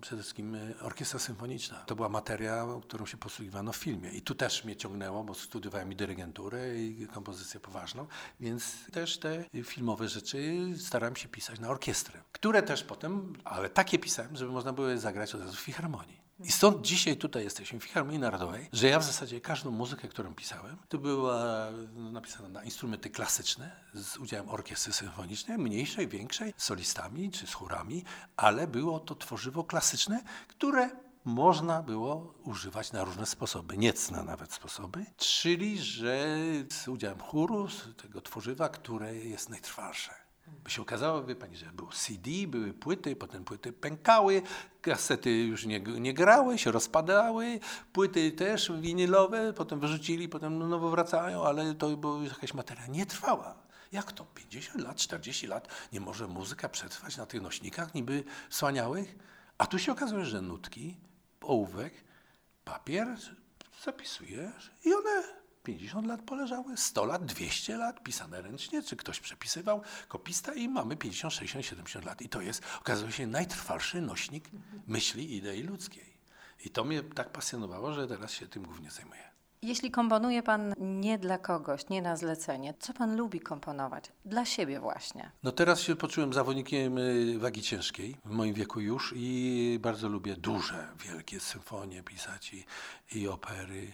przede 0.00 0.22
wszystkim 0.22 0.54
e, 0.54 0.74
orkiestra 0.80 1.18
symfoniczna 1.18 1.76
to 1.76 1.96
była 1.96 2.08
materia, 2.08 2.66
którą 2.82 3.06
się 3.06 3.16
posługiwano 3.16 3.72
w 3.72 3.76
filmie. 3.76 4.10
I 4.10 4.22
tu 4.22 4.34
też 4.34 4.64
mnie 4.64 4.76
ciągnęło, 4.76 5.24
bo 5.24 5.34
studiowałem 5.34 5.92
i 5.92 5.96
dyrygenturę, 5.96 6.78
i 6.78 7.06
kompozycję 7.06 7.60
poważną, 7.60 8.06
więc 8.40 8.90
też 8.92 9.18
te 9.18 9.44
filmowe 9.64 10.08
rzeczy 10.08 10.68
starałem 10.78 11.16
się 11.16 11.28
pisać 11.28 11.60
na 11.60 11.68
orkiestrę, 11.68 12.22
które 12.32 12.62
też 12.62 12.84
potem, 12.84 13.32
ale 13.44 13.70
takie 13.76 13.98
pisałem, 13.98 14.36
żeby 14.36 14.52
można 14.52 14.72
było 14.72 14.88
je 14.88 14.98
zagrać 14.98 15.34
od 15.34 15.40
razu 15.40 15.56
w 15.56 15.60
filharmonii. 15.60 16.20
I 16.40 16.52
stąd 16.52 16.86
dzisiaj 16.86 17.16
tutaj 17.16 17.44
jesteśmy 17.44 17.80
w 17.80 17.84
Filharmonii 17.84 18.20
Narodowej, 18.20 18.68
że 18.72 18.88
ja 18.88 18.98
w 18.98 19.04
zasadzie 19.04 19.40
każdą 19.40 19.70
muzykę, 19.70 20.08
którą 20.08 20.34
pisałem, 20.34 20.76
to 20.88 20.98
była 20.98 21.68
napisana 21.94 22.48
na 22.48 22.64
instrumenty 22.64 23.10
klasyczne 23.10 23.76
z 23.94 24.16
udziałem 24.16 24.48
orkiestry 24.48 24.92
symfonicznej, 24.92 25.58
mniejszej, 25.58 26.08
większej, 26.08 26.54
z 26.56 26.64
solistami 26.64 27.30
czy 27.30 27.46
z 27.46 27.54
chórami, 27.54 28.04
ale 28.36 28.66
było 28.66 29.00
to 29.00 29.14
tworzywo 29.14 29.64
klasyczne, 29.64 30.22
które 30.48 30.90
można 31.24 31.82
było 31.82 32.34
używać 32.44 32.92
na 32.92 33.04
różne 33.04 33.26
sposoby, 33.26 33.76
niecne 33.76 34.22
nawet 34.22 34.52
sposoby, 34.52 35.06
czyli 35.16 35.78
że 35.78 36.26
z 36.70 36.88
udziałem 36.88 37.20
chóru, 37.20 37.68
z 37.68 37.96
tego 37.96 38.20
tworzywa, 38.20 38.68
które 38.68 39.14
jest 39.14 39.48
najtrwalsze. 39.48 40.25
By 40.64 40.70
się 40.70 40.82
okazało, 40.82 41.24
wie 41.24 41.36
pani, 41.36 41.56
że 41.56 41.66
był 41.66 41.88
CD, 41.88 42.30
były 42.46 42.72
płyty, 42.72 43.16
potem 43.16 43.44
płyty 43.44 43.72
pękały, 43.72 44.42
kasety 44.80 45.30
już 45.30 45.66
nie, 45.66 45.80
nie 45.80 46.14
grały, 46.14 46.58
się 46.58 46.72
rozpadały, 46.72 47.60
płyty 47.92 48.32
też 48.32 48.72
winylowe, 48.80 49.52
potem 49.52 49.80
wyrzucili, 49.80 50.28
potem 50.28 50.58
no, 50.58 50.68
nowo 50.68 50.90
wracają, 50.90 51.44
ale 51.44 51.74
to 51.74 51.96
była 51.96 52.24
jakaś 52.24 52.54
materia 52.54 52.86
nie 52.86 53.06
trwała. 53.06 53.54
Jak 53.92 54.12
to? 54.12 54.24
50 54.24 54.84
lat, 54.84 54.96
40 54.96 55.46
lat 55.46 55.68
nie 55.92 56.00
może 56.00 56.26
muzyka 56.28 56.68
przetrwać 56.68 57.16
na 57.16 57.26
tych 57.26 57.42
nośnikach 57.42 57.94
niby 57.94 58.24
wspaniałych? 58.50 59.16
A 59.58 59.66
tu 59.66 59.78
się 59.78 59.92
okazuje, 59.92 60.24
że 60.24 60.42
nutki, 60.42 60.96
ołówek, 61.40 61.94
papier 62.64 63.16
zapisujesz 63.84 64.70
i 64.84 64.94
one 64.94 65.45
50 65.66 66.06
lat 66.06 66.22
poleżały, 66.22 66.76
100 66.76 67.04
lat, 67.04 67.24
200 67.24 67.76
lat, 67.76 68.02
pisane 68.02 68.42
ręcznie, 68.42 68.82
czy 68.82 68.96
ktoś 68.96 69.20
przepisywał, 69.20 69.82
kopista 70.08 70.54
i 70.54 70.68
mamy 70.68 70.96
50, 70.96 71.34
60, 71.34 71.66
70 71.66 72.04
lat. 72.04 72.22
I 72.22 72.28
to 72.28 72.40
jest, 72.40 72.62
okazuje 72.80 73.12
się, 73.12 73.26
najtrwalszy 73.26 74.00
nośnik 74.00 74.50
myśli 74.86 75.32
i 75.32 75.36
idei 75.36 75.62
ludzkiej. 75.62 76.16
I 76.64 76.70
to 76.70 76.84
mnie 76.84 77.02
tak 77.02 77.32
pasjonowało, 77.32 77.92
że 77.92 78.06
teraz 78.06 78.32
się 78.32 78.48
tym 78.48 78.62
głównie 78.62 78.90
zajmuję. 78.90 79.22
Jeśli 79.62 79.90
komponuje 79.90 80.42
Pan 80.42 80.74
nie 80.78 81.18
dla 81.18 81.38
kogoś, 81.38 81.88
nie 81.88 82.02
na 82.02 82.16
zlecenie, 82.16 82.74
co 82.78 82.92
Pan 82.92 83.16
lubi 83.16 83.40
komponować? 83.40 84.12
Dla 84.24 84.44
siebie 84.44 84.80
właśnie. 84.80 85.30
No 85.42 85.52
teraz 85.52 85.80
się 85.80 85.96
poczułem 85.96 86.32
zawodnikiem 86.32 86.98
y, 86.98 87.38
wagi 87.38 87.62
ciężkiej, 87.62 88.16
w 88.24 88.30
moim 88.30 88.54
wieku 88.54 88.80
już 88.80 89.14
i 89.16 89.78
bardzo 89.82 90.08
lubię 90.08 90.36
duże, 90.36 90.88
wielkie 91.04 91.40
symfonie 91.40 92.02
pisać 92.02 92.54
i, 92.54 92.64
i 93.18 93.28
opery 93.28 93.92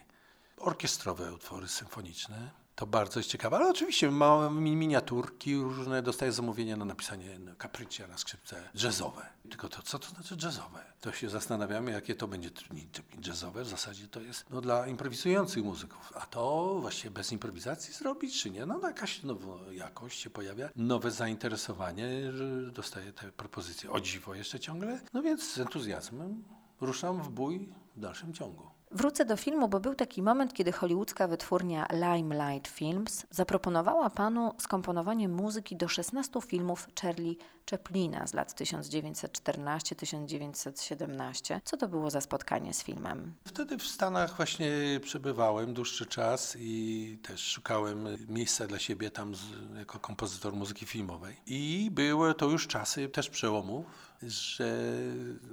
orkiestrowe 0.57 1.33
utwory 1.33 1.69
symfoniczne. 1.69 2.51
To 2.75 2.87
bardzo 2.87 3.21
jest 3.21 3.31
ciekawe, 3.31 3.57
ale 3.57 3.71
oczywiście 3.71 4.11
małe 4.11 4.51
miniaturki, 4.51 5.57
różne, 5.57 6.03
dostaję 6.03 6.33
zamówienia 6.33 6.77
na 6.77 6.85
napisanie 6.85 7.39
kaprycia 7.59 8.07
na 8.07 8.19
skrzypce 8.19 8.69
jazzowe. 8.75 9.27
Tylko 9.51 9.69
to, 9.69 9.83
co 9.83 9.99
to 9.99 10.09
znaczy 10.09 10.37
jazzowe? 10.43 10.85
To 11.01 11.13
się 11.13 11.29
zastanawiamy, 11.29 11.91
jakie 11.91 12.15
to 12.15 12.29
będzie 12.29 12.51
jazzowe. 13.27 13.65
W 13.65 13.69
zasadzie 13.69 14.09
to 14.09 14.21
jest 14.21 14.51
no, 14.51 14.61
dla 14.61 14.87
improwizujących 14.87 15.65
muzyków. 15.65 16.13
A 16.15 16.27
to 16.27 16.77
właściwie 16.81 17.11
bez 17.11 17.33
improwizacji 17.33 17.95
zrobić, 17.95 18.43
czy 18.43 18.51
nie? 18.51 18.67
No 18.67 18.81
jakaś 18.83 19.23
nowa 19.23 19.73
jakość 19.73 20.21
się 20.21 20.31
pojawia, 20.31 20.69
nowe 20.77 21.11
zainteresowanie, 21.11 22.33
że 22.33 22.71
dostaję 22.71 23.13
te 23.13 23.33
propozycje. 23.33 23.91
O 23.91 24.01
dziwo 24.01 24.35
jeszcze 24.35 24.61
ciągle. 24.61 25.01
No 25.13 25.23
więc 25.23 25.53
z 25.53 25.59
entuzjazmem 25.59 26.45
ruszam 26.81 27.23
w 27.23 27.29
bój 27.29 27.69
w 27.97 28.01
dalszym 28.01 28.35
ciągu. 28.35 28.82
Wrócę 28.95 29.25
do 29.25 29.37
filmu, 29.37 29.69
bo 29.69 29.81
był 29.81 29.95
taki 29.95 30.23
moment, 30.23 30.55
kiedy 30.55 30.73
hollywoodzka 30.73 31.29
wytwórnia 31.29 31.87
Limelight 31.93 32.69
Films 32.69 33.27
zaproponowała 33.31 34.11
panu 34.11 34.55
skomponowanie 34.59 35.29
muzyki 35.29 35.77
do 35.77 35.89
16 35.89 36.41
filmów 36.41 36.89
Charlie 37.03 37.37
Chaplina 37.71 38.27
z 38.27 38.35
lat 38.35 38.61
1914-1917. 38.61 41.61
Co 41.65 41.77
to 41.77 41.89
było 41.89 42.11
za 42.11 42.21
spotkanie 42.21 42.75
z 42.75 42.83
filmem? 42.83 43.35
Wtedy 43.45 43.79
w 43.79 43.87
Stanach 43.87 44.37
właśnie 44.37 44.71
przebywałem 45.03 45.75
dłuższy 45.75 46.07
czas 46.07 46.57
i 46.59 47.19
też 47.23 47.41
szukałem 47.41 48.07
miejsca 48.29 48.67
dla 48.67 48.79
siebie 48.79 49.11
tam 49.11 49.35
z, 49.35 49.41
jako 49.77 49.99
kompozytor 49.99 50.53
muzyki 50.53 50.87
filmowej. 50.87 51.37
I 51.47 51.89
były 51.93 52.35
to 52.35 52.47
już 52.47 52.67
czasy 52.67 53.09
też 53.09 53.31
przełomów 53.31 54.12
że 54.27 54.77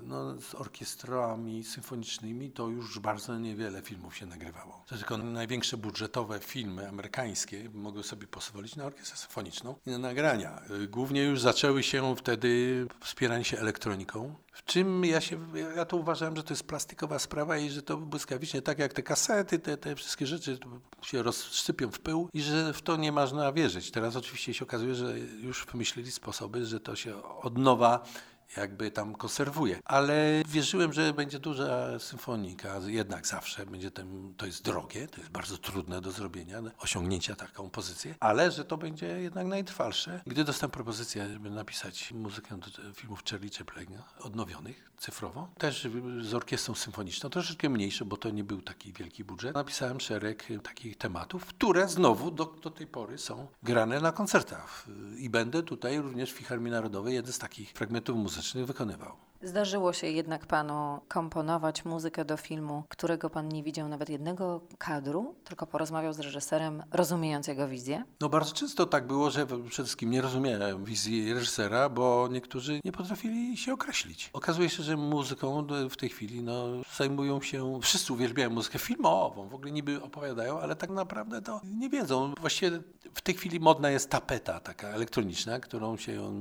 no, 0.03 0.41
z 0.41 0.55
orkiestrami 0.55 1.63
symfonicznymi 1.63 2.51
to 2.51 2.67
już 2.67 2.99
bardzo 2.99 3.39
niewiele 3.39 3.81
filmów 3.81 4.17
się 4.17 4.25
nagrywało. 4.25 4.83
To 4.87 4.97
tylko 4.97 5.17
największe 5.17 5.77
budżetowe 5.77 6.39
filmy 6.39 6.89
amerykańskie 6.89 7.69
mogły 7.73 8.03
sobie 8.03 8.27
pozwolić 8.27 8.75
na 8.75 8.85
orkiestrę 8.85 9.17
symfoniczną 9.17 9.75
i 9.85 9.89
na 9.89 9.97
nagrania. 9.97 10.61
Głównie 10.89 11.23
już 11.23 11.41
zaczęły 11.41 11.83
się 11.83 12.15
wtedy 12.15 12.87
wspieranie 12.99 13.43
się 13.45 13.57
elektroniką, 13.57 14.35
w 14.53 14.63
czym 14.63 15.05
ja 15.05 15.21
się, 15.21 15.37
ja 15.75 15.85
to 15.85 15.97
uważałem, 15.97 16.35
że 16.35 16.43
to 16.43 16.53
jest 16.53 16.63
plastikowa 16.63 17.19
sprawa 17.19 17.57
i 17.57 17.69
że 17.69 17.81
to 17.81 17.97
błyskawicznie, 17.97 18.61
tak 18.61 18.79
jak 18.79 18.93
te 18.93 19.03
kasety, 19.03 19.59
te, 19.59 19.77
te 19.77 19.95
wszystkie 19.95 20.27
rzeczy 20.27 20.57
się 21.01 21.23
rozsypią 21.23 21.91
w 21.91 21.99
pył 21.99 22.29
i 22.33 22.41
że 22.41 22.73
w 22.73 22.81
to 22.81 22.97
nie 22.97 23.11
można 23.11 23.51
wierzyć. 23.51 23.91
Teraz 23.91 24.15
oczywiście 24.15 24.53
się 24.53 24.65
okazuje, 24.65 24.95
że 24.95 25.19
już 25.19 25.65
wymyślili 25.65 26.11
sposoby, 26.11 26.65
że 26.65 26.79
to 26.79 26.95
się 26.95 27.23
od 27.23 27.57
nowa 27.57 28.03
jakby 28.57 28.91
tam 28.91 29.15
konserwuję. 29.15 29.79
Ale 29.85 30.43
wierzyłem, 30.47 30.93
że 30.93 31.13
będzie 31.13 31.39
duża 31.39 31.99
symfonika, 31.99 32.79
jednak 32.87 33.27
zawsze 33.27 33.65
będzie 33.65 33.91
to 34.37 34.45
jest 34.45 34.63
drogie, 34.63 35.07
to 35.07 35.17
jest 35.17 35.31
bardzo 35.31 35.57
trudne 35.57 36.01
do 36.01 36.11
zrobienia, 36.11 36.61
osiągnięcia 36.79 37.35
taką 37.35 37.69
pozycję, 37.69 38.15
ale 38.19 38.51
że 38.51 38.65
to 38.65 38.77
będzie 38.77 39.07
jednak 39.07 39.47
najtrwalsze. 39.47 40.21
Gdy 40.27 40.43
dostałem 40.43 40.71
propozycję, 40.71 41.29
żeby 41.33 41.49
napisać 41.49 42.11
muzykę 42.11 42.57
do 42.57 42.93
filmów 42.93 43.23
Charlie 43.29 43.49
Chaplina, 43.49 44.03
odnowionych 44.19 44.89
cyfrowo, 44.97 45.49
też 45.57 45.87
z 46.21 46.33
orkiestrą 46.33 46.75
symfoniczną, 46.75 47.29
troszeczkę 47.29 47.69
mniejszą, 47.69 48.05
bo 48.05 48.17
to 48.17 48.29
nie 48.29 48.43
był 48.43 48.61
taki 48.61 48.93
wielki 48.93 49.23
budżet, 49.23 49.55
napisałem 49.55 49.99
szereg 49.99 50.47
takich 50.63 50.97
tematów, 50.97 51.45
które 51.45 51.87
znowu 51.87 52.31
do, 52.31 52.45
do 52.45 52.69
tej 52.69 52.87
pory 52.87 53.17
są 53.17 53.47
grane 53.63 54.01
na 54.01 54.11
koncertach. 54.11 54.85
I 55.17 55.29
będę 55.29 55.63
tutaj 55.63 56.01
również 56.01 56.33
w 56.33 56.35
Filharmonii 56.35 56.71
Narodowej 56.71 57.13
jeden 57.13 57.33
z 57.33 57.39
takich 57.39 57.71
fragmentów 57.71 58.17
muzycznych 58.39 58.65
wykonywał. 58.65 59.11
Zdarzyło 59.41 59.93
się 59.93 60.07
jednak 60.07 60.45
panu 60.45 60.99
komponować 61.07 61.85
muzykę 61.85 62.25
do 62.25 62.37
filmu, 62.37 62.83
którego 62.89 63.29
pan 63.29 63.47
nie 63.47 63.63
widział 63.63 63.87
nawet 63.87 64.09
jednego 64.09 64.61
kadru, 64.77 65.35
tylko 65.43 65.67
porozmawiał 65.67 66.13
z 66.13 66.19
reżyserem, 66.19 66.83
rozumiejąc 66.91 67.47
jego 67.47 67.67
wizję? 67.67 68.03
No 68.21 68.29
bardzo 68.29 68.53
często 68.53 68.85
tak 68.85 69.07
było, 69.07 69.29
że 69.29 69.45
przede 69.45 69.67
wszystkim 69.67 70.09
nie 70.09 70.21
rozumiałem 70.21 70.85
wizji 70.85 71.33
reżysera, 71.33 71.89
bo 71.89 72.27
niektórzy 72.31 72.79
nie 72.85 72.91
potrafili 72.91 73.57
się 73.57 73.73
określić. 73.73 74.29
Okazuje 74.33 74.69
się, 74.69 74.83
że 74.83 74.97
muzyką 74.97 75.67
w 75.89 75.97
tej 75.97 76.09
chwili 76.09 76.43
no, 76.43 76.65
zajmują 76.97 77.41
się, 77.41 77.79
wszyscy 77.81 78.13
uwielbiają 78.13 78.49
muzykę 78.49 78.79
filmową, 78.79 79.49
w 79.49 79.53
ogóle 79.53 79.71
niby 79.71 80.01
opowiadają, 80.03 80.59
ale 80.59 80.75
tak 80.75 80.89
naprawdę 80.89 81.41
to 81.41 81.61
nie 81.63 81.89
wiedzą. 81.89 82.33
Właściwie 82.39 82.79
w 83.13 83.21
tej 83.21 83.35
chwili 83.35 83.59
modna 83.59 83.89
jest 83.89 84.09
tapeta 84.09 84.59
taka 84.59 84.87
elektroniczna, 84.87 85.59
którą 85.59 85.97
się 85.97 86.33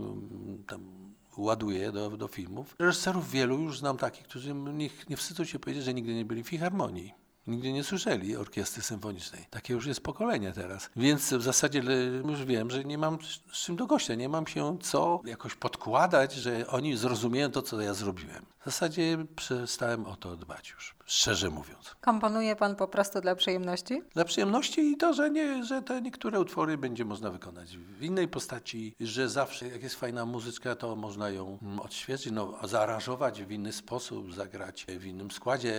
tam 0.67 1.08
ładuje 1.39 1.93
do, 1.93 2.11
do 2.11 2.29
filmów. 2.29 2.77
Reżyserów 2.79 3.31
wielu 3.31 3.59
już 3.59 3.79
znam 3.79 3.97
takich, 3.97 4.25
którzy 4.25 4.55
nie, 4.55 4.91
nie 5.09 5.17
wstydzą 5.17 5.45
się 5.45 5.59
powiedzieć, 5.59 5.85
że 5.85 5.95
nigdy 5.95 6.15
nie 6.15 6.25
byli 6.25 6.43
w 6.43 6.49
filharmonii. 6.49 7.28
Nigdy 7.49 7.73
nie 7.73 7.85
słyszeli 7.85 8.37
orkiestry 8.37 8.83
symfonicznej. 8.83 9.47
Takie 9.51 9.75
już 9.75 9.87
jest 9.87 10.01
pokolenie 10.01 10.53
teraz. 10.53 10.91
Więc 10.97 11.33
w 11.33 11.43
zasadzie 11.43 11.83
już 12.29 12.45
wiem, 12.45 12.71
że 12.71 12.85
nie 12.85 12.99
mam 12.99 13.19
z 13.53 13.59
czym 13.59 13.77
do 13.77 13.87
gościa, 13.87 14.15
nie 14.15 14.29
mam 14.29 14.47
się 14.47 14.79
co 14.83 15.21
jakoś 15.25 15.55
podkładać, 15.55 16.33
że 16.33 16.67
oni 16.67 16.97
zrozumieją 16.97 17.51
to, 17.51 17.63
co 17.63 17.81
ja 17.81 17.95
zrobiłem. 17.95 18.47
W 18.61 18.65
zasadzie 18.65 19.27
przestałem 19.37 20.07
o 20.07 20.17
to 20.17 20.37
dbać 20.37 20.71
już, 20.71 20.95
szczerze 21.05 21.51
mówiąc. 21.51 21.97
Komponuje 22.01 22.57
pan 22.57 22.77
po 22.77 22.89
prostu 22.89 23.21
dla 23.21 23.35
przyjemności? 23.35 24.03
Dla 24.15 24.25
przyjemności 24.25 24.81
i 24.81 24.97
to, 24.97 25.15
że, 25.15 25.31
nie, 25.31 25.65
że 25.65 25.83
te 25.83 26.03
niektóre 26.03 26.41
utwory 26.41 26.79
będzie 26.79 27.05
można 27.05 27.31
wykonać 27.31 27.77
w 27.77 28.03
innej 28.03 28.29
postaci, 28.29 28.95
że 29.01 29.29
zawsze 29.29 29.69
jak 29.69 29.83
jest 29.83 29.95
fajna 29.95 30.27
muzyczka, 30.27 30.77
to 30.77 30.97
można 30.97 31.31
ją 31.31 31.59
odświeżyć, 31.83 32.33
no, 32.33 32.59
zaaranżować 32.65 33.43
w 33.43 33.51
inny 33.51 33.73
sposób, 33.73 34.35
zagrać 34.35 34.87
w 34.89 35.05
innym 35.05 35.31
składzie. 35.31 35.75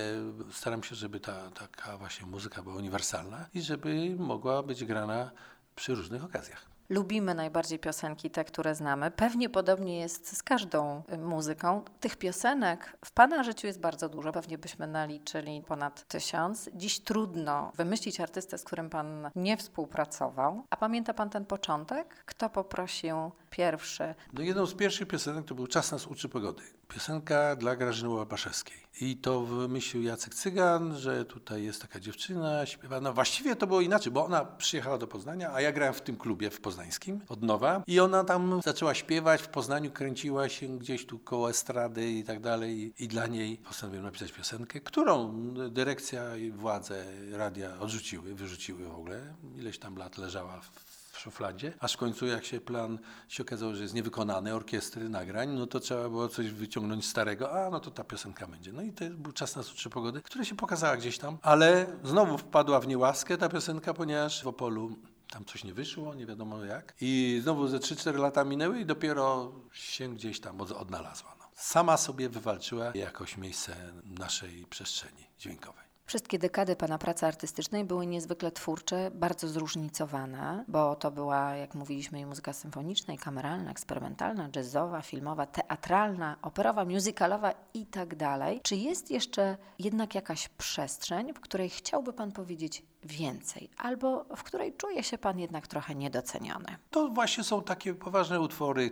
Staram 0.52 0.84
się, 0.84 0.96
żeby 0.96 1.20
ta 1.20 1.50
taka 1.60 1.98
właśnie 1.98 2.26
muzyka 2.26 2.64
była 2.64 2.76
uniwersalna 2.76 3.46
i 3.54 3.62
żeby 3.62 4.16
mogła 4.20 4.64
być 4.64 4.86
grana 4.86 5.32
przy 5.76 5.96
różnych 5.96 6.24
okazjach 6.24 6.70
lubimy 6.90 7.36
najbardziej 7.36 7.80
piosenki, 7.80 8.30
te, 8.30 8.46
które 8.46 8.76
znamy. 8.76 9.12
Pewnie 9.12 9.50
podobnie 9.50 10.00
jest 10.00 10.38
z 10.38 10.44
każdą 10.44 11.04
y, 11.14 11.18
muzyką. 11.18 11.84
Tych 12.00 12.18
piosenek 12.18 12.98
w 13.06 13.12
Pana 13.12 13.44
życiu 13.44 13.68
jest 13.68 13.80
bardzo 13.80 14.10
dużo, 14.10 14.32
pewnie 14.32 14.58
byśmy 14.58 14.88
naliczyli 14.88 15.62
ponad 15.62 16.08
tysiąc. 16.08 16.70
Dziś 16.74 17.00
trudno 17.00 17.72
wymyślić 17.76 18.20
artystę, 18.20 18.58
z 18.58 18.64
którym 18.64 18.90
Pan 18.90 19.30
nie 19.36 19.58
współpracował. 19.58 20.64
A 20.70 20.78
pamięta 20.78 21.14
Pan 21.14 21.30
ten 21.30 21.46
początek? 21.46 22.24
Kto 22.26 22.50
poprosił 22.50 23.32
pierwszy? 23.50 24.16
No 24.34 24.42
jedną 24.42 24.66
z 24.66 24.74
pierwszych 24.74 25.08
piosenek 25.08 25.46
to 25.46 25.56
był 25.56 25.68
Czas 25.68 25.92
nas 25.92 26.08
uczy 26.08 26.30
pogody. 26.30 26.64
Piosenka 26.94 27.56
dla 27.56 27.76
Grażyny 27.76 28.10
Łapaszewskiej. 28.10 28.78
I 29.02 29.18
to 29.18 29.42
wymyślił 29.42 30.04
Jacek 30.04 30.36
Cygan, 30.36 30.98
że 30.98 31.26
tutaj 31.26 31.64
jest 31.64 31.82
taka 31.82 32.00
dziewczyna, 32.00 32.66
śpiewa. 32.66 33.02
No 33.02 33.14
właściwie 33.14 33.56
to 33.56 33.68
było 33.68 33.82
inaczej, 33.82 34.12
bo 34.12 34.26
ona 34.26 34.46
przyjechała 34.46 34.98
do 34.98 35.08
Poznania, 35.08 35.54
a 35.54 35.62
ja 35.62 35.72
grałem 35.72 35.94
w 35.94 36.02
tym 36.02 36.18
klubie 36.18 36.50
w 36.50 36.62
poznańskim 36.62 37.22
od 37.28 37.44
nowa. 37.44 37.84
I 37.88 38.00
ona 38.00 38.24
tam 38.24 38.62
zaczęła 38.64 38.94
śpiewać, 38.94 39.42
w 39.42 39.48
Poznaniu 39.48 39.92
kręciła 39.92 40.50
się 40.50 40.80
gdzieś 40.80 41.06
tu 41.06 41.20
koło 41.20 41.50
estrady 41.50 42.12
i 42.12 42.24
tak 42.24 42.40
dalej. 42.40 42.94
I 43.00 43.08
dla 43.08 43.28
niej 43.28 43.58
postanowiłem 43.58 44.06
napisać 44.06 44.32
piosenkę, 44.32 44.80
którą 44.80 45.34
dyrekcja 45.70 46.36
i 46.36 46.52
władze 46.52 47.06
radia 47.32 47.80
odrzuciły, 47.80 48.36
wyrzuciły 48.36 48.86
w 48.86 48.96
ogóle. 48.96 49.34
Ileś 49.58 49.80
tam 49.80 49.96
lat 49.96 50.18
leżała 50.18 50.62
w 50.62 50.89
szufladzie, 51.20 51.74
aż 51.80 51.94
w 51.94 51.98
końcu 51.98 52.26
jak 52.26 52.46
się 52.46 52.62
plan 52.62 53.00
się 53.28 53.44
okazało, 53.44 53.76
że 53.76 53.84
jest 53.84 53.94
niewykonany, 53.94 54.56
orkiestry, 54.56 55.10
nagrań, 55.10 55.50
no 55.50 55.68
to 55.68 55.80
trzeba 55.80 56.10
było 56.10 56.30
coś 56.30 56.52
wyciągnąć 56.52 57.08
starego, 57.08 57.66
a 57.66 57.70
no 57.70 57.80
to 57.80 57.92
ta 57.92 58.04
piosenka 58.04 58.48
będzie. 58.48 58.74
No 58.74 58.82
i 58.82 58.94
to 58.94 59.06
był 59.10 59.32
czas 59.32 59.56
na 59.56 59.64
Sutrze 59.64 59.90
Pogody, 59.90 60.22
która 60.22 60.46
się 60.46 60.56
pokazała 60.56 60.98
gdzieś 60.98 61.18
tam, 61.18 61.38
ale 61.42 61.86
znowu 62.04 62.38
wpadła 62.38 62.80
w 62.80 62.88
niełaskę 62.88 63.38
ta 63.38 63.50
piosenka, 63.50 63.94
ponieważ 63.94 64.44
w 64.44 64.48
Opolu 64.48 64.96
tam 65.30 65.46
coś 65.46 65.64
nie 65.64 65.74
wyszło, 65.74 66.16
nie 66.16 66.26
wiadomo 66.26 66.64
jak. 66.66 66.94
I 67.02 67.40
znowu 67.44 67.68
ze 67.68 67.78
3-4 67.78 68.20
lata 68.20 68.44
minęły 68.44 68.80
i 68.80 68.86
dopiero 68.86 69.52
się 69.72 70.16
gdzieś 70.16 70.40
tam 70.40 70.62
odnalazła. 70.62 71.36
No. 71.40 71.46
Sama 71.56 71.98
sobie 71.98 72.30
wywalczyła 72.30 72.92
jakoś 72.96 73.38
miejsce 73.38 73.76
naszej 74.04 74.66
przestrzeni 74.66 75.28
dźwiękowej. 75.40 75.89
Wszystkie 76.10 76.40
dekady 76.40 76.76
Pana 76.76 76.98
pracy 76.98 77.26
artystycznej 77.26 77.86
były 77.86 78.08
niezwykle 78.08 78.52
twórcze, 78.52 79.12
bardzo 79.12 79.48
zróżnicowane, 79.48 80.66
bo 80.68 80.96
to 80.96 81.12
była, 81.12 81.56
jak 81.56 81.76
mówiliśmy, 81.76 82.20
i 82.20 82.26
muzyka 82.26 82.54
symfoniczna, 82.54 83.14
i 83.14 83.18
kameralna, 83.18 83.72
eksperymentalna, 83.72 84.50
jazzowa, 84.56 85.02
filmowa, 85.02 85.46
teatralna, 85.46 86.36
operowa, 86.42 86.86
musicalowa 86.86 87.54
i 87.74 87.86
tak 87.86 88.16
dalej. 88.16 88.62
Czy 88.64 88.76
jest 88.76 89.12
jeszcze 89.12 89.58
jednak 89.80 90.16
jakaś 90.16 90.48
przestrzeń, 90.48 91.34
w 91.34 91.40
której 91.40 91.70
chciałby 91.70 92.14
Pan 92.14 92.32
powiedzieć 92.32 92.84
więcej, 93.04 93.70
albo 93.78 94.26
w 94.36 94.44
której 94.44 94.74
czuje 94.74 95.04
się 95.04 95.18
Pan 95.18 95.40
jednak 95.40 95.68
trochę 95.68 95.96
niedoceniony? 95.96 96.78
To 96.92 97.08
właśnie 97.08 97.44
są 97.44 97.62
takie 97.62 97.94
poważne 97.94 98.42
utwory 98.42 98.92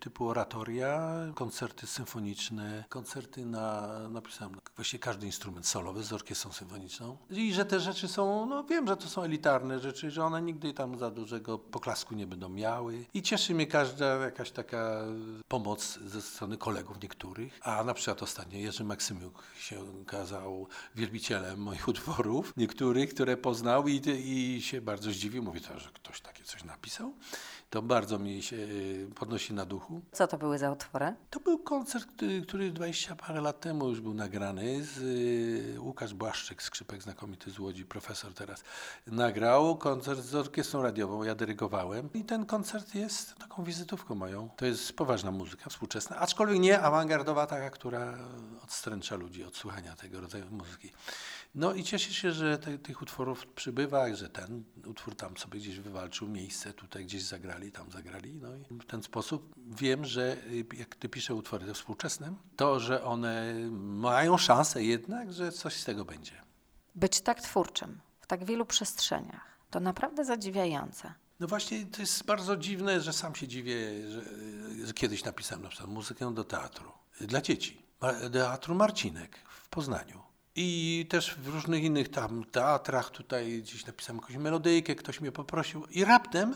typu 0.00 0.28
oratoria, 0.28 1.10
koncerty 1.34 1.86
symfoniczne, 1.86 2.84
koncerty 2.88 3.46
na, 3.46 3.88
napisałem 4.08 4.56
właśnie 4.76 4.98
każdy 4.98 5.26
instrument 5.26 5.66
solowy 5.66 6.02
z 6.02 6.12
orkiestrą 6.12 6.52
symfoniczną. 6.52 7.16
I 7.30 7.54
że 7.54 7.64
te 7.64 7.80
rzeczy 7.80 8.08
są, 8.08 8.46
no 8.46 8.64
wiem, 8.64 8.88
że 8.88 8.96
to 8.96 9.08
są 9.08 9.22
elitarne 9.22 9.78
rzeczy, 9.80 10.10
że 10.10 10.24
one 10.24 10.42
nigdy 10.42 10.74
tam 10.74 10.98
za 10.98 11.10
dużego 11.10 11.58
poklasku 11.58 12.14
nie 12.14 12.26
będą 12.26 12.48
miały. 12.48 13.04
I 13.14 13.22
cieszy 13.22 13.54
mnie 13.54 13.66
każda 13.66 14.16
jakaś 14.16 14.50
taka 14.50 15.04
pomoc 15.48 15.98
ze 15.98 16.22
strony 16.22 16.56
kolegów 16.56 17.02
niektórych. 17.02 17.60
A 17.62 17.84
na 17.84 17.94
przykład 17.94 18.22
ostatnio 18.22 18.58
Jerzy 18.58 18.84
Maksymiuk 18.84 19.42
się 19.58 19.76
okazał 20.02 20.66
wielbicielem 20.94 21.60
moich 21.62 21.88
utworów, 21.88 22.52
niektórych, 22.56 23.14
które 23.14 23.36
poznał 23.48 23.88
i, 23.88 24.02
i 24.24 24.62
się 24.62 24.80
bardzo 24.80 25.10
zdziwił. 25.10 25.42
Mówi 25.42 25.60
to, 25.60 25.80
że 25.80 25.88
ktoś 25.94 26.20
takie 26.20 26.44
coś 26.44 26.64
napisał. 26.64 27.12
To 27.70 27.82
bardzo 27.82 28.18
mi 28.18 28.42
się 28.42 28.56
y, 28.56 29.08
podnosi 29.14 29.54
na 29.54 29.64
duchu. 29.64 30.00
Co 30.12 30.26
to 30.26 30.38
były 30.38 30.58
za 30.58 30.70
utwory? 30.72 31.14
To 31.30 31.40
był 31.40 31.58
koncert, 31.58 32.08
który 32.42 32.70
20 32.70 33.16
parę 33.16 33.40
lat 33.40 33.60
temu 33.60 33.88
już 33.88 34.00
był 34.00 34.14
nagrany. 34.14 34.84
Z, 34.84 34.98
y, 34.98 35.80
Łukasz 35.80 36.14
Błaszczyk, 36.14 36.62
skrzypek 36.62 37.02
znakomity 37.02 37.50
z 37.50 37.58
Łodzi, 37.58 37.84
profesor 37.84 38.34
teraz, 38.34 38.64
nagrał 39.06 39.76
koncert 39.76 40.20
z 40.20 40.34
orkiestrą 40.34 40.82
radiową. 40.82 41.22
Ja 41.22 41.34
dyrygowałem. 41.34 42.08
I 42.14 42.24
ten 42.24 42.46
koncert 42.46 42.94
jest 42.94 43.34
taką 43.34 43.64
wizytówką 43.64 44.14
moją. 44.14 44.48
To 44.56 44.66
jest 44.66 44.92
poważna 44.92 45.30
muzyka 45.30 45.70
współczesna, 45.70 46.16
aczkolwiek 46.16 46.60
nie 46.60 46.80
awangardowa, 46.80 47.46
taka, 47.46 47.70
która 47.70 48.18
odstręcza 48.64 49.16
ludzi 49.16 49.44
od 49.44 49.56
słuchania 49.56 49.96
tego 49.96 50.20
rodzaju 50.20 50.44
muzyki. 50.50 50.92
No 51.54 51.74
i 51.74 51.84
cieszę 51.84 52.14
się, 52.14 52.32
że 52.32 52.58
te, 52.58 52.78
tych 52.78 53.02
utworów 53.02 53.46
przybywa, 53.46 54.14
że 54.14 54.28
ten 54.28 54.64
utwór 54.86 55.14
tam 55.14 55.36
sobie 55.36 55.60
gdzieś 55.60 55.80
wywalczył 55.80 56.28
miejsce, 56.28 56.72
tutaj 56.72 57.04
gdzieś 57.04 57.22
zagrali, 57.22 57.72
tam 57.72 57.90
zagrali. 57.90 58.34
No 58.34 58.48
i 58.56 58.80
w 58.80 58.86
ten 58.86 59.02
sposób 59.02 59.54
wiem, 59.66 60.04
że 60.04 60.36
y, 60.50 60.66
jak 60.76 60.94
ty 60.94 61.08
piszę 61.08 61.34
utwory 61.34 61.66
te 61.66 61.74
współczesne, 61.74 62.34
to, 62.56 62.80
że 62.80 63.04
one 63.04 63.54
mają 63.80 64.38
szansę 64.38 64.84
jednak, 64.84 65.32
że 65.32 65.52
coś 65.52 65.74
z 65.74 65.84
tego 65.84 66.04
będzie. 66.04 66.32
Być 66.94 67.20
tak 67.20 67.40
twórczym 67.40 68.00
w 68.20 68.26
tak 68.26 68.44
wielu 68.44 68.66
przestrzeniach 68.66 69.58
to 69.70 69.80
naprawdę 69.80 70.24
zadziwiające. 70.24 71.14
No 71.40 71.46
właśnie, 71.46 71.86
to 71.86 72.00
jest 72.00 72.24
bardzo 72.24 72.56
dziwne, 72.56 73.00
że 73.00 73.12
sam 73.12 73.34
się 73.34 73.48
dziwię, 73.48 74.10
że, 74.10 74.22
że 74.86 74.92
kiedyś 74.92 75.24
napisałem 75.24 75.62
na 75.62 75.68
przykład 75.68 75.90
muzykę 75.90 76.34
do 76.34 76.44
teatru 76.44 76.92
dla 77.20 77.40
dzieci. 77.40 77.82
Teatru 78.32 78.74
Marcinek 78.74 79.38
w 79.48 79.68
Poznaniu. 79.68 80.27
I 80.60 81.06
też 81.08 81.34
w 81.34 81.48
różnych 81.48 81.84
innych 81.84 82.08
tam 82.08 82.44
teatrach 82.52 83.10
tutaj 83.10 83.62
gdzieś 83.62 83.86
napisałem 83.86 84.20
jakąś 84.20 84.36
melodyjkę, 84.36 84.94
ktoś 84.94 85.20
mnie 85.20 85.32
poprosił 85.32 85.86
i 85.90 86.04
raptem 86.04 86.54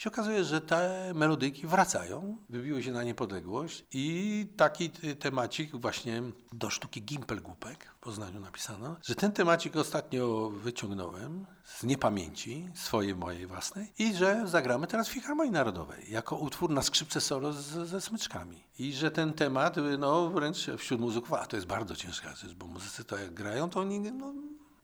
się 0.00 0.10
okazuje, 0.10 0.44
że 0.44 0.60
te 0.60 1.12
melodyjki 1.14 1.66
wracają, 1.66 2.36
wybiły 2.48 2.82
się 2.82 2.92
na 2.92 3.02
niepodległość 3.02 3.84
i 3.92 4.46
taki 4.56 4.90
temacik 5.18 5.76
właśnie 5.76 6.22
do 6.52 6.70
sztuki 6.70 7.02
Gimpel 7.02 7.42
Głupek 7.42 7.84
w 7.84 7.98
Poznaniu 7.98 8.40
napisano, 8.40 8.96
że 9.02 9.14
ten 9.14 9.32
temacik 9.32 9.76
ostatnio 9.76 10.50
wyciągnąłem 10.50 11.46
z 11.64 11.84
niepamięci 11.84 12.68
swojej, 12.74 13.14
mojej 13.14 13.46
własnej 13.46 13.92
i 13.98 14.14
że 14.14 14.42
zagramy 14.46 14.86
teraz 14.86 15.08
w 15.08 15.12
Filharmonii 15.12 15.52
Narodowej 15.52 16.12
jako 16.12 16.36
utwór 16.36 16.70
na 16.70 16.82
skrzypce 16.82 17.20
solo 17.20 17.52
z, 17.52 17.88
ze 17.88 18.00
smyczkami. 18.00 18.64
I 18.78 18.92
że 18.92 19.10
ten 19.10 19.32
temat, 19.32 19.76
no 19.98 20.30
wręcz 20.30 20.66
wśród 20.78 21.00
muzyków, 21.00 21.32
a 21.32 21.46
to 21.46 21.56
jest 21.56 21.66
bardzo 21.66 21.96
ciężka 21.96 22.34
rzecz, 22.34 22.54
bo 22.54 22.66
muzycy 22.66 23.04
to 23.04 23.18
jak 23.18 23.34
grają, 23.34 23.70
to 23.70 23.80
oni 23.80 24.00
no, 24.00 24.34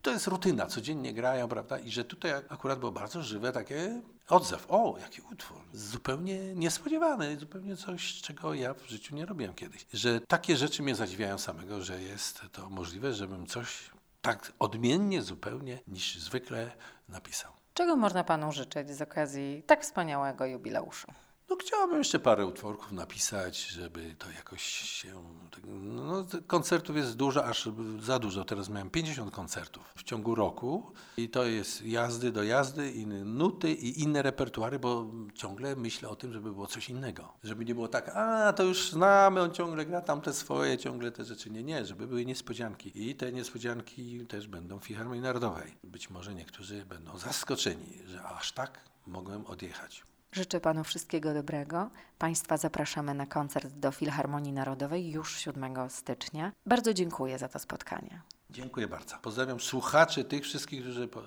to 0.03 0.11
jest 0.11 0.27
rutyna, 0.27 0.67
codziennie 0.67 1.15
grają, 1.15 1.49
prawda? 1.49 1.79
I 1.79 1.91
że 1.91 2.05
tutaj 2.05 2.33
akurat 2.49 2.79
było 2.79 2.93
bardzo 2.93 3.23
żywe 3.23 3.53
takie 3.53 4.03
odzew. 4.29 4.67
O, 4.69 4.97
jaki 5.01 5.21
utwór. 5.33 5.59
Zupełnie 5.73 6.55
niespodziewany, 6.55 7.39
zupełnie 7.39 7.77
coś, 7.77 8.21
czego 8.21 8.55
ja 8.55 8.75
w 8.75 8.87
życiu 8.87 9.15
nie 9.15 9.27
robiłem 9.27 9.55
kiedyś. 9.55 9.87
Że 9.93 10.21
takie 10.21 10.57
rzeczy 10.57 10.83
mnie 10.83 10.95
zadziwiają 10.95 11.39
samego, 11.39 11.83
że 11.83 12.03
jest 12.03 12.41
to 12.53 12.71
możliwe, 12.71 13.13
żebym 13.13 13.47
coś 13.47 13.91
tak 14.23 14.53
odmiennie 14.59 15.23
zupełnie 15.23 15.79
niż 15.87 16.19
zwykle 16.19 16.71
napisał. 17.09 17.53
Czego 17.75 17.97
można 17.97 18.25
panu 18.25 18.53
życzyć 18.53 18.91
z 18.91 19.03
okazji 19.03 19.63
tak 19.67 19.83
wspaniałego 19.83 20.47
jubileuszu? 20.47 21.13
No 21.51 21.57
chciałbym 21.57 21.99
jeszcze 21.99 22.19
parę 22.19 22.47
utworków 22.47 22.93
napisać, 22.93 23.67
żeby 23.67 24.15
to 24.19 24.31
jakoś 24.31 24.63
się... 24.63 25.23
No, 25.65 26.27
koncertów 26.47 26.97
jest 26.97 27.17
dużo, 27.17 27.45
aż 27.45 27.69
za 28.01 28.19
dużo. 28.19 28.45
Teraz 28.45 28.69
miałem 28.69 28.91
50 28.91 29.35
koncertów 29.35 29.93
w 29.97 30.03
ciągu 30.03 30.35
roku 30.35 30.93
i 31.17 31.29
to 31.29 31.45
jest 31.45 31.83
jazdy 31.83 32.33
do 32.33 32.43
jazdy, 32.43 32.91
inne 32.91 33.25
nuty 33.25 33.73
i 33.73 34.03
inne 34.03 34.23
repertuary, 34.23 34.79
bo 34.79 35.11
ciągle 35.35 35.77
myślę 35.77 36.09
o 36.09 36.17
tym, 36.17 36.33
żeby 36.33 36.53
było 36.53 36.67
coś 36.67 36.89
innego. 36.89 37.33
Żeby 37.45 37.65
nie 37.65 37.75
było 37.75 37.89
tak, 37.89 38.09
a 38.09 38.53
to 38.53 38.63
już 38.63 38.91
znamy, 38.91 39.41
on 39.41 39.53
ciągle 39.53 39.87
gra 39.87 40.01
tam 40.01 40.21
te 40.21 40.33
swoje, 40.33 40.79
ciągle 40.79 41.13
te 41.13 41.25
rzeczy. 41.25 41.51
Nie, 41.51 41.63
nie, 41.63 41.87
żeby 41.87 42.07
były 42.07 42.25
niespodzianki. 42.25 43.09
I 43.09 43.15
te 43.15 43.33
niespodzianki 43.33 44.27
też 44.27 44.49
będą 44.49 44.79
w 44.79 44.85
Filharmonii 44.85 45.23
Narodowej. 45.23 45.75
Być 45.85 46.11
może 46.11 46.35
niektórzy 46.35 46.85
będą 46.85 47.19
zaskoczeni, 47.19 47.99
że 48.07 48.23
aż 48.23 48.53
tak 48.53 48.81
mogłem 49.07 49.47
odjechać. 49.47 50.16
Życzę 50.37 50.61
Panu 50.61 50.85
wszystkiego 50.85 51.35
dobrego. 51.35 51.91
Państwa 52.19 52.57
zapraszamy 52.57 53.15
na 53.15 53.27
koncert 53.27 53.73
do 53.73 53.91
Filharmonii 53.93 54.53
Narodowej 54.53 55.11
już 55.11 55.39
7 55.39 55.91
stycznia. 55.91 56.53
Bardzo 56.67 56.95
dziękuję 56.95 57.39
za 57.39 57.49
to 57.49 57.59
spotkanie. 57.59 58.21
Dziękuję 58.51 58.89
bardzo. 58.89 59.17
Pozdrawiam 59.23 59.61
słuchaczy, 59.61 60.25
tych 60.25 60.45
wszystkich, 60.45 60.83
którzy 60.83 61.09
po, 61.09 61.21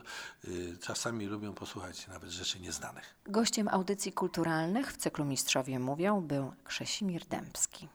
y, 0.45 0.77
czasami 0.81 1.25
lubią 1.25 1.53
posłuchać 1.53 2.07
nawet 2.07 2.29
rzeczy 2.29 2.59
nieznanych. 2.59 3.15
Gościem 3.25 3.67
audycji 3.67 4.11
kulturalnych 4.11 4.93
w 4.93 4.97
cyklu 4.97 5.25
Mistrzowie 5.25 5.79
Mówią 5.79 6.21
był 6.21 6.51
Krzesimir 6.63 7.25
Dębski. 7.25 7.87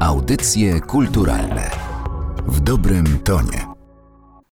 Audycje 0.00 0.80
kulturalne 0.80 1.70
w 2.46 2.60
dobrym 2.60 3.18
tonie. 3.18 3.69